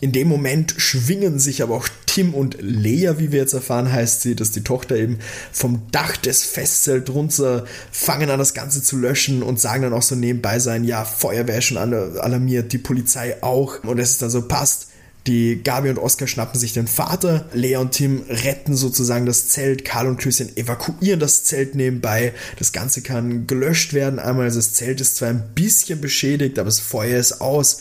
[0.00, 4.22] In dem Moment schwingen sich aber auch Tim und Lea, wie wir jetzt erfahren, heißt
[4.22, 5.18] sie, dass die Tochter eben
[5.52, 10.02] vom Dach des Festzelts runter fangen an, das Ganze zu löschen und sagen dann auch
[10.02, 13.82] so nebenbei sein, ja, Feuerwehr schon alarmiert, die Polizei auch.
[13.84, 14.88] Und es ist dann so, passt
[15.26, 17.46] die Gabi und Oskar schnappen sich den Vater.
[17.52, 19.84] Lea und Tim retten sozusagen das Zelt.
[19.84, 22.32] Karl und Klößchen evakuieren das Zelt nebenbei.
[22.58, 24.18] Das Ganze kann gelöscht werden.
[24.18, 27.78] Einmal, also das Zelt ist zwar ein bisschen beschädigt, aber das Feuer ist aus.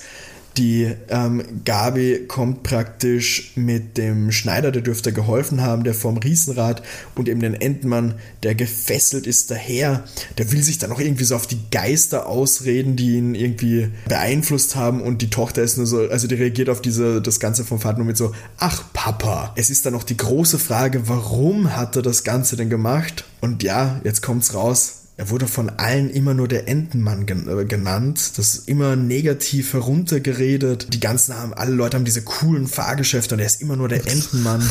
[0.57, 6.83] Die ähm, Gabi kommt praktisch mit dem Schneider, der dürfte geholfen haben, der vom Riesenrad
[7.15, 10.03] und eben den Endmann, der gefesselt ist, daher.
[10.37, 14.75] Der will sich dann auch irgendwie so auf die Geister ausreden, die ihn irgendwie beeinflusst
[14.75, 17.79] haben und die Tochter ist nur so, also die reagiert auf diese, das Ganze vom
[17.79, 19.53] Vater nur mit so, ach Papa.
[19.55, 23.25] Es ist dann noch die große Frage, warum hat er das Ganze denn gemacht?
[23.39, 28.39] Und ja, jetzt kommt's raus er wurde von allen immer nur der Entenmann äh, genannt.
[28.39, 30.91] Das ist immer negativ heruntergeredet.
[30.95, 34.07] Die ganzen haben, alle Leute haben diese coolen Fahrgeschäfte und er ist immer nur der
[34.07, 34.67] Entenmann.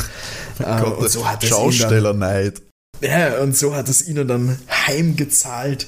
[0.59, 2.63] oh Gott, und so hat Schaustellerneid.
[3.01, 5.87] Ja, und so hat es ihnen dann heimgezahlt.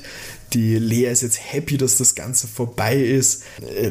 [0.52, 3.42] Die Lea ist jetzt happy, dass das Ganze vorbei ist.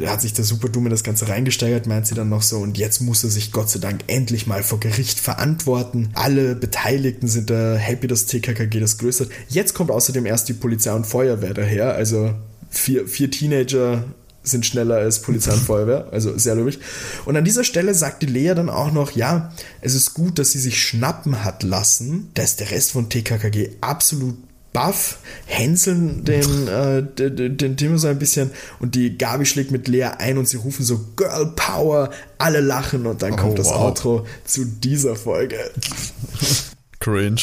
[0.02, 2.58] Da hat sich der Super Dumme das Ganze reingesteigert, meint sie dann noch so.
[2.58, 6.10] Und jetzt muss er sich Gott sei Dank endlich mal vor Gericht verantworten.
[6.14, 9.30] Alle Beteiligten sind da happy, dass TKKG das hat.
[9.50, 11.96] Jetzt kommt außerdem erst die Polizei und Feuerwehr daher.
[11.96, 12.34] Also
[12.70, 14.04] vier, vier Teenager
[14.44, 16.80] sind schneller als Polizei und Feuerwehr, also sehr löblich.
[17.26, 19.52] Und an dieser Stelle sagt die Lea dann auch noch, ja,
[19.82, 22.30] es ist gut, dass sie sich schnappen hat lassen.
[22.34, 24.38] Da ist der Rest von TKKG absolut
[24.74, 29.88] Buff hänseln den, äh, den, den Timo so ein bisschen und die Gabi schlägt mit
[29.88, 33.68] Lea ein und sie rufen so Girl Power, alle lachen und dann kommt oh, das
[33.68, 33.82] wow.
[33.82, 35.58] Outro zu dieser Folge.
[37.02, 37.42] Cringe.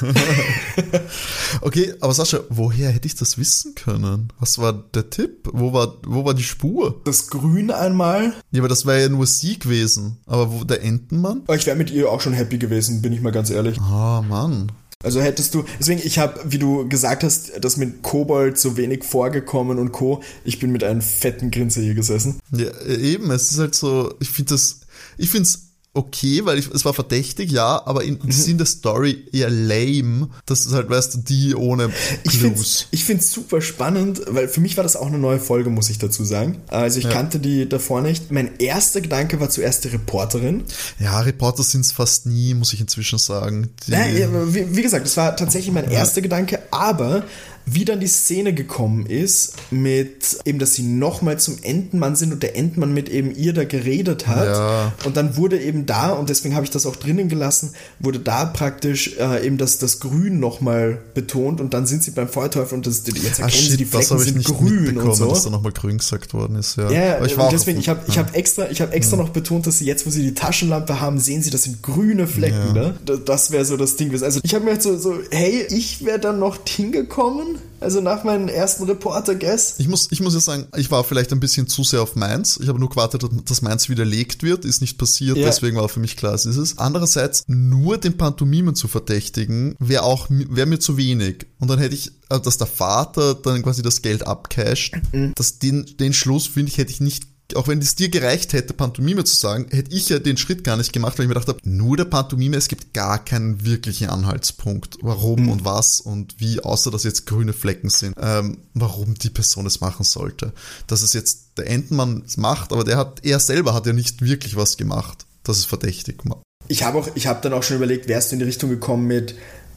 [1.60, 4.32] okay, aber Sascha, woher hätte ich das wissen können?
[4.40, 5.50] Was war der Tipp?
[5.52, 7.00] Wo war, wo war die Spur?
[7.04, 8.32] Das Grün einmal.
[8.50, 10.16] Ja, aber das wäre ja nur sie gewesen.
[10.26, 11.42] Aber wo der Entenmann?
[11.54, 13.78] Ich wäre mit ihr auch schon happy gewesen, bin ich mal ganz ehrlich.
[13.78, 14.72] Ah, oh, Mann.
[15.06, 19.04] Also hättest du, deswegen, ich habe, wie du gesagt hast, das mit Kobold so wenig
[19.04, 20.20] vorgekommen und Co.
[20.42, 22.40] Ich bin mit einem fetten Grinse hier gesessen.
[22.50, 24.80] Ja, eben, es ist halt so, ich finde das,
[25.16, 25.65] ich finde es
[25.96, 28.30] okay, weil ich, es war verdächtig, ja, aber in mhm.
[28.30, 31.90] Sinn der Story eher lame, dass es halt, weißt du, die ohne
[32.28, 32.86] Clues.
[32.90, 35.90] Ich finde es super spannend, weil für mich war das auch eine neue Folge, muss
[35.90, 36.60] ich dazu sagen.
[36.68, 37.10] Also ich ja.
[37.10, 38.30] kannte die davor nicht.
[38.30, 40.64] Mein erster Gedanke war zuerst die Reporterin.
[41.00, 43.70] Ja, Reporter sind es fast nie, muss ich inzwischen sagen.
[43.86, 47.24] Ja, ja, wie, wie, gesagt, das war tatsächlich mein erster Gedanke, aber
[47.68, 52.42] Wie dann die Szene gekommen ist, mit eben, dass sie nochmal zum Entenmann sind und
[52.42, 54.46] der Entenmann mit eben ihr da geredet hat.
[54.46, 54.92] Ja.
[55.04, 58.44] Und dann wurde eben da, und deswegen habe ich das auch drinnen gelassen, wurde da
[58.44, 62.86] praktisch äh, eben das, das Grün nochmal betont und dann sind sie beim Feuerteufel und
[62.86, 65.28] das, jetzt erkennen sie, die Ah, das Flecken habe ich sind nicht grün und so.
[65.28, 66.76] dass da nochmal grün gesagt worden ist.
[66.76, 69.16] Ja, Ja, Aber ich und war deswegen, ich habe ich hab extra, ich hab extra
[69.16, 72.26] noch betont, dass sie jetzt, wo sie die Taschenlampe haben, sehen sie, das sind grüne
[72.26, 72.74] Flecken.
[72.74, 72.92] Ja.
[72.92, 72.94] Ne?
[73.24, 74.12] Das, wäre so das Ding.
[74.22, 78.24] Also ich habe mir halt so, so, hey, ich wäre dann noch hingekommen, also nach
[78.24, 79.74] meinem ersten Reporter-Guess.
[79.78, 82.58] Ich muss, ich muss ja sagen, ich war vielleicht ein bisschen zu sehr auf Mainz.
[82.62, 84.64] Ich habe nur gewartet, dass Mainz widerlegt wird.
[84.64, 85.46] Ist nicht passiert, Ja.
[85.46, 86.78] deswegen war für mich klar, es ist es.
[86.78, 91.46] Andererseits, nur den Pantomimen zu verdächtigen, wäre auch wäre mir zu wenig.
[91.58, 94.94] Und dann hätte ich, äh, dass der Vater dann quasi das Geld abcasht.
[95.12, 95.32] Mhm.
[95.34, 97.24] dass den, den Schluss, finde ich, hätte ich nicht
[97.54, 100.76] auch wenn es dir gereicht hätte, Pantomime zu sagen, hätte ich ja den Schritt gar
[100.76, 104.08] nicht gemacht, weil ich mir gedacht habe, nur der Pantomime, es gibt gar keinen wirklichen
[104.08, 109.30] Anhaltspunkt, warum und was und wie, außer dass jetzt grüne Flecken sind, ähm, warum die
[109.30, 110.52] Person es machen sollte.
[110.88, 114.22] Dass es jetzt der Entenmann es macht, aber der hat, er selber hat ja nicht
[114.22, 115.26] wirklich was gemacht.
[115.44, 116.24] Das ist verdächtig.
[116.66, 119.06] Ich habe auch, ich habe dann auch schon überlegt, wärst du in die Richtung gekommen
[119.06, 119.36] mit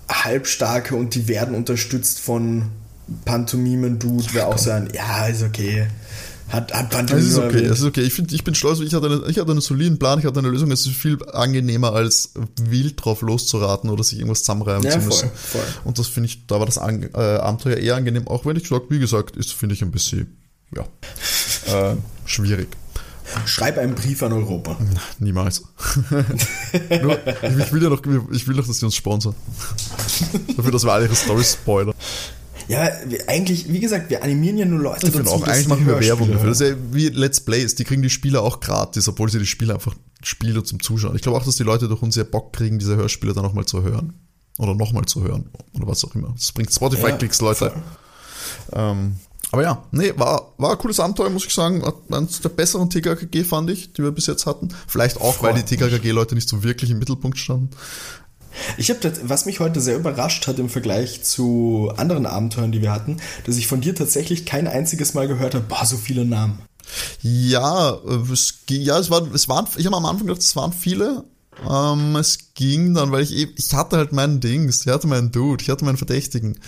[0.09, 2.63] Halbstarke und die werden unterstützt von
[3.26, 5.88] Pantomimen-Dude, wäre auch so ein, ja, ist okay.
[6.50, 8.02] Hat, hat Es Pantomime ist okay, es ist okay.
[8.02, 10.39] Ich, find, ich bin stolz, ich hatte, eine, ich hatte einen soliden Plan, ich hatte
[10.39, 10.72] eine Lösung.
[10.72, 12.32] Es ist viel angenehmer, als
[12.62, 15.30] wild drauf loszuraten oder sich irgendwas zusammenreimen Ja, zu voll, müssen.
[15.36, 15.62] voll.
[15.84, 18.68] Und das finde ich, da war das An äh, Abenteuer eher angenehm, auch wenn ich
[18.68, 20.38] sage, wie gesagt, ist, finde ich ein bisschen,
[20.76, 20.84] ja,
[21.91, 21.95] äh,
[22.26, 22.68] schwierig.
[23.45, 24.76] Schreib einen Brief an Europa.
[25.20, 25.62] Niemals.
[27.02, 29.36] Nur, ich, ich will ja noch, ich will doch, dass sie uns sponsern.
[30.58, 31.93] Dafür, dass wir alle ihre Storys spoilern.
[32.70, 35.88] Ja, wir, eigentlich, wie gesagt, wir animieren ja nur Leute finde auch, dass eigentlich machen
[35.88, 36.49] wir Werbung dafür.
[36.49, 39.47] Das ist ja wie Let's Plays, die kriegen die Spiele auch gratis, obwohl sie die
[39.47, 41.15] Spiele einfach spielen zum Zuschauen.
[41.15, 43.65] Ich glaube auch, dass die Leute durch uns ja Bock kriegen, diese Hörspiele dann nochmal
[43.65, 44.13] zu hören.
[44.59, 45.49] Oder nochmal zu hören.
[45.74, 46.32] Oder was auch immer.
[46.36, 47.74] Das bringt Spotify-Klicks, Leute.
[48.74, 49.15] Ähm,
[49.51, 51.84] aber ja, nee, war, war ein cooles Abenteuer, muss ich sagen.
[52.11, 54.70] Eines der besseren TKKG fand ich, die wir bis jetzt hatten.
[54.86, 57.72] Vielleicht auch, weil die TKKG-Leute nicht so wirklich im Mittelpunkt standen.
[58.78, 62.91] Ich habe, was mich heute sehr überrascht hat im Vergleich zu anderen Abenteuern, die wir
[62.91, 66.60] hatten, dass ich von dir tatsächlich kein einziges Mal gehört habe, boah, so viele Namen.
[67.22, 70.74] Ja, äh, es, ja, es, war, es waren, ich habe am Anfang gedacht, es waren
[70.74, 71.24] viele.
[71.68, 75.32] Ähm, es ging dann, weil ich eben, ich hatte halt meinen Dings, ich hatte meinen
[75.32, 76.60] Dude, ich hatte meinen Verdächtigen.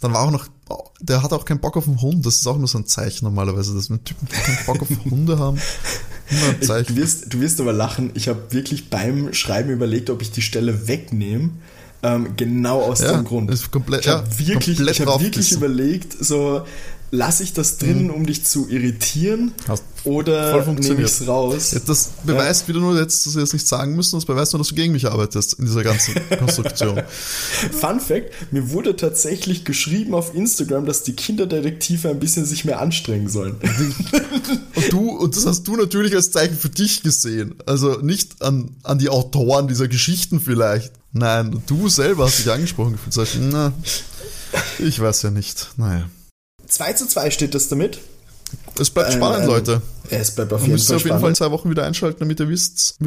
[0.00, 0.46] Dann war auch noch,
[1.00, 3.24] der hatte auch keinen Bock auf einen Hund, das ist auch nur so ein Zeichen
[3.24, 5.58] normalerweise, dass wir Typen, keinen Bock auf Hunde haben.
[6.60, 10.42] Du, wirst, du wirst aber lachen, ich habe wirklich beim Schreiben überlegt, ob ich die
[10.42, 11.50] Stelle wegnehme.
[12.02, 13.50] Ähm, genau aus Ja, dem Grund.
[13.50, 16.62] ist komplett- ich habe ja, wirklich, ich hab wirklich überlegt, so
[17.10, 21.72] lasse ich das drin, um dich zu irritieren Hast oder nehme ich es raus?
[21.72, 24.58] Ja, Das beweist wieder nur jetzt, dass wir das nicht sagen müssen, das beweist nur,
[24.58, 27.02] dass du gegen mich arbeitest in dieser ganzen Konstruktion.
[27.72, 32.80] Fun Fact, mir wurde tatsächlich geschrieben auf Instagram, dass die Kinderdetektive ein bisschen sich mehr
[32.80, 33.56] anstrengen sollen.
[34.74, 37.56] Und du, und das hast du natürlich als Zeichen für dich gesehen.
[37.66, 40.92] Also nicht an, an die Autoren dieser Geschichten vielleicht.
[41.12, 43.72] Nein, du selber hast dich angesprochen gefühlt.
[44.78, 45.70] Ich weiß ja nicht.
[45.76, 46.08] Naja.
[46.68, 47.98] 2 zu 2 steht das damit.
[48.80, 49.82] Es bleibt Ähm, spannend, ähm, Leute.
[50.10, 51.36] Es bleibt auf Ihr jeden müsst Fall auf jeden Fall in spannend.
[51.36, 53.04] zwei Wochen wieder einschalten, damit ihr wisst, äh,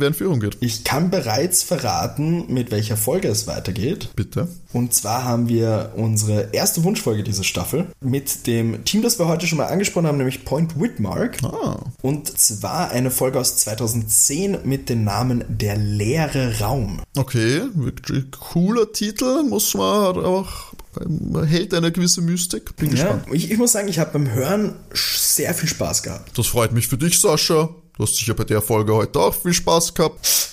[0.00, 0.56] wer in Führung geht.
[0.60, 4.08] Ich kann bereits verraten, mit welcher Folge es weitergeht.
[4.16, 4.48] Bitte.
[4.72, 9.46] Und zwar haben wir unsere erste Wunschfolge dieser Staffel mit dem Team, das wir heute
[9.46, 11.36] schon mal angesprochen haben, nämlich Point Whitmark.
[11.44, 17.02] Ah, Und zwar eine Folge aus 2010 mit dem Namen Der leere Raum.
[17.18, 17.60] okay.
[17.74, 22.76] Wirklich cooler Titel, muss man auch, ähm, hält eine gewisse Mystik.
[22.76, 23.24] Bin Ja, gespannt.
[23.32, 26.36] ich, ich muss sagen, ich habe beim Hören sehr viel Spaß gehabt.
[26.38, 27.70] Das freut mich für dich, Sascha.
[27.96, 30.50] Du hast sicher bei der Folge heute auch viel Spaß gehabt.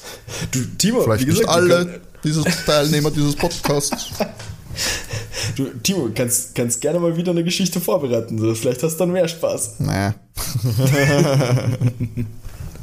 [0.51, 4.09] Du, Timo, Vielleicht wie gesagt, nicht alle dieses Teilnehmer dieses Podcasts.
[5.55, 8.55] Du, Timo, kannst, kannst gerne mal wieder eine Geschichte vorbereiten.
[8.55, 9.79] Vielleicht hast du dann mehr Spaß.
[9.79, 10.11] Nee.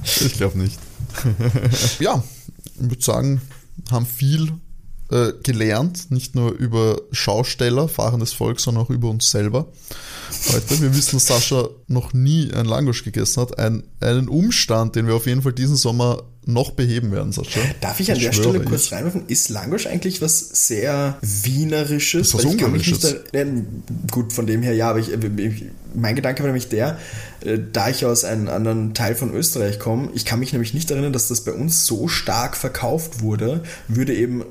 [0.04, 0.78] ich glaube nicht.
[1.98, 2.22] ja,
[2.74, 3.40] ich würde sagen,
[3.90, 4.52] haben viel
[5.10, 9.66] äh, gelernt, nicht nur über Schausteller, fahrendes Volk, sondern auch über uns selber.
[10.52, 13.58] Heute, wir wissen, dass Sascha noch nie ein Langosch gegessen hat.
[13.58, 17.60] Ein, einen Umstand, den wir auf jeden Fall diesen Sommer noch beheben werden, Sascha.
[17.82, 18.64] Darf ich an Das der Stelle ich.
[18.64, 19.24] kurz reinwerfen?
[19.26, 22.28] Ist Langosch eigentlich was sehr Wienerisches?
[22.28, 23.00] Ist was ich Ungarisches.
[23.00, 23.44] da, ja,
[24.10, 25.64] gut, von dem her ja, aber ich, ich,
[25.94, 26.96] mein Gedanke war nämlich der,
[27.44, 30.90] äh, da ich aus einem anderen Teil von Österreich komme, ich kann mich nämlich nicht
[30.90, 34.42] erinnern, dass das bei uns so stark verkauft wurde, würde eben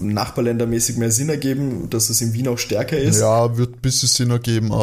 [0.00, 3.20] nachbarländermäßig mehr Sinn ergeben, dass es in Wien auch stärker ist.
[3.20, 4.81] Ja, wird ein bisschen Sinn ergeben, aber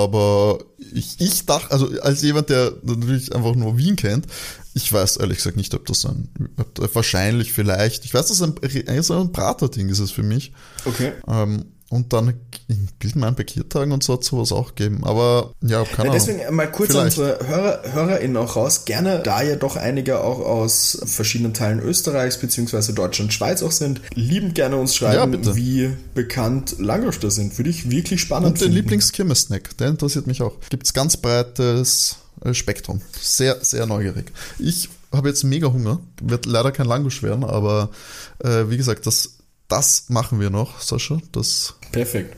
[0.94, 4.28] ich, ich dachte, also als jemand, der natürlich einfach nur Wien kennt,
[4.74, 8.56] ich weiß ehrlich gesagt nicht, ob das ein, ob, wahrscheinlich vielleicht, ich weiß, dass ein,
[8.62, 10.54] ein Braterding ist es für mich.
[10.86, 11.12] Okay.
[11.28, 12.36] Ähm, Und dann
[12.68, 15.04] in Gilman bei Kirtagen und so hat sowas auch gegeben.
[15.06, 16.14] Aber ja, keine Ja, Ahnung.
[16.14, 17.18] deswegen mal kurz Vielleicht.
[17.18, 18.86] an unsere Hörer, HörerInnen auch raus.
[18.86, 22.92] Gerne, da ja doch einige auch aus verschiedenen Teilen Österreichs bzw.
[22.94, 25.56] Deutschland, Schweiz auch sind, liebend gerne uns Ja, schreiben, bitte.
[25.56, 27.58] wie bekannt Langosch da sind.
[27.58, 28.72] Würde ich wirklich spannend Und den.
[28.72, 30.54] Lieblingskirmes-Snack, der interessiert mich auch.
[30.70, 33.02] Gibt's ganz breites äh, Spektrum.
[33.20, 34.32] Sehr, sehr neugierig.
[34.60, 36.00] Ich habe jetzt mega Hunger.
[36.22, 37.90] Wird leider kein Langosch werden, aber
[38.44, 39.38] äh, wie gesagt, das,
[39.70, 41.20] das machen wir noch, Sascha.
[41.32, 42.36] Das Perfekt.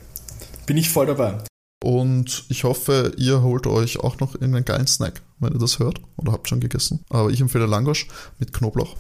[0.66, 1.38] Bin ich voll dabei.
[1.84, 6.00] Und ich hoffe, ihr holt euch auch noch irgendeinen geilen Snack, wenn ihr das hört
[6.18, 7.04] oder habt schon gegessen.
[7.10, 8.08] Aber ich empfehle Langosch
[8.38, 8.96] mit Knoblauch.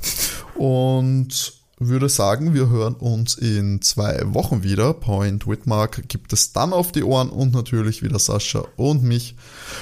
[0.56, 4.94] Und würde sagen, wir hören uns in zwei Wochen wieder.
[4.94, 9.36] Point Whitmark gibt es dann auf die Ohren und natürlich wieder Sascha und mich.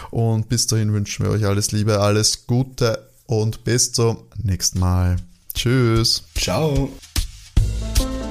[0.09, 5.17] Und bis dahin wünschen wir euch alles Liebe, alles Gute und bis zum nächsten Mal.
[5.53, 6.23] Tschüss.
[6.35, 6.89] Ciao.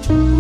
[0.09, 0.38] Thank you.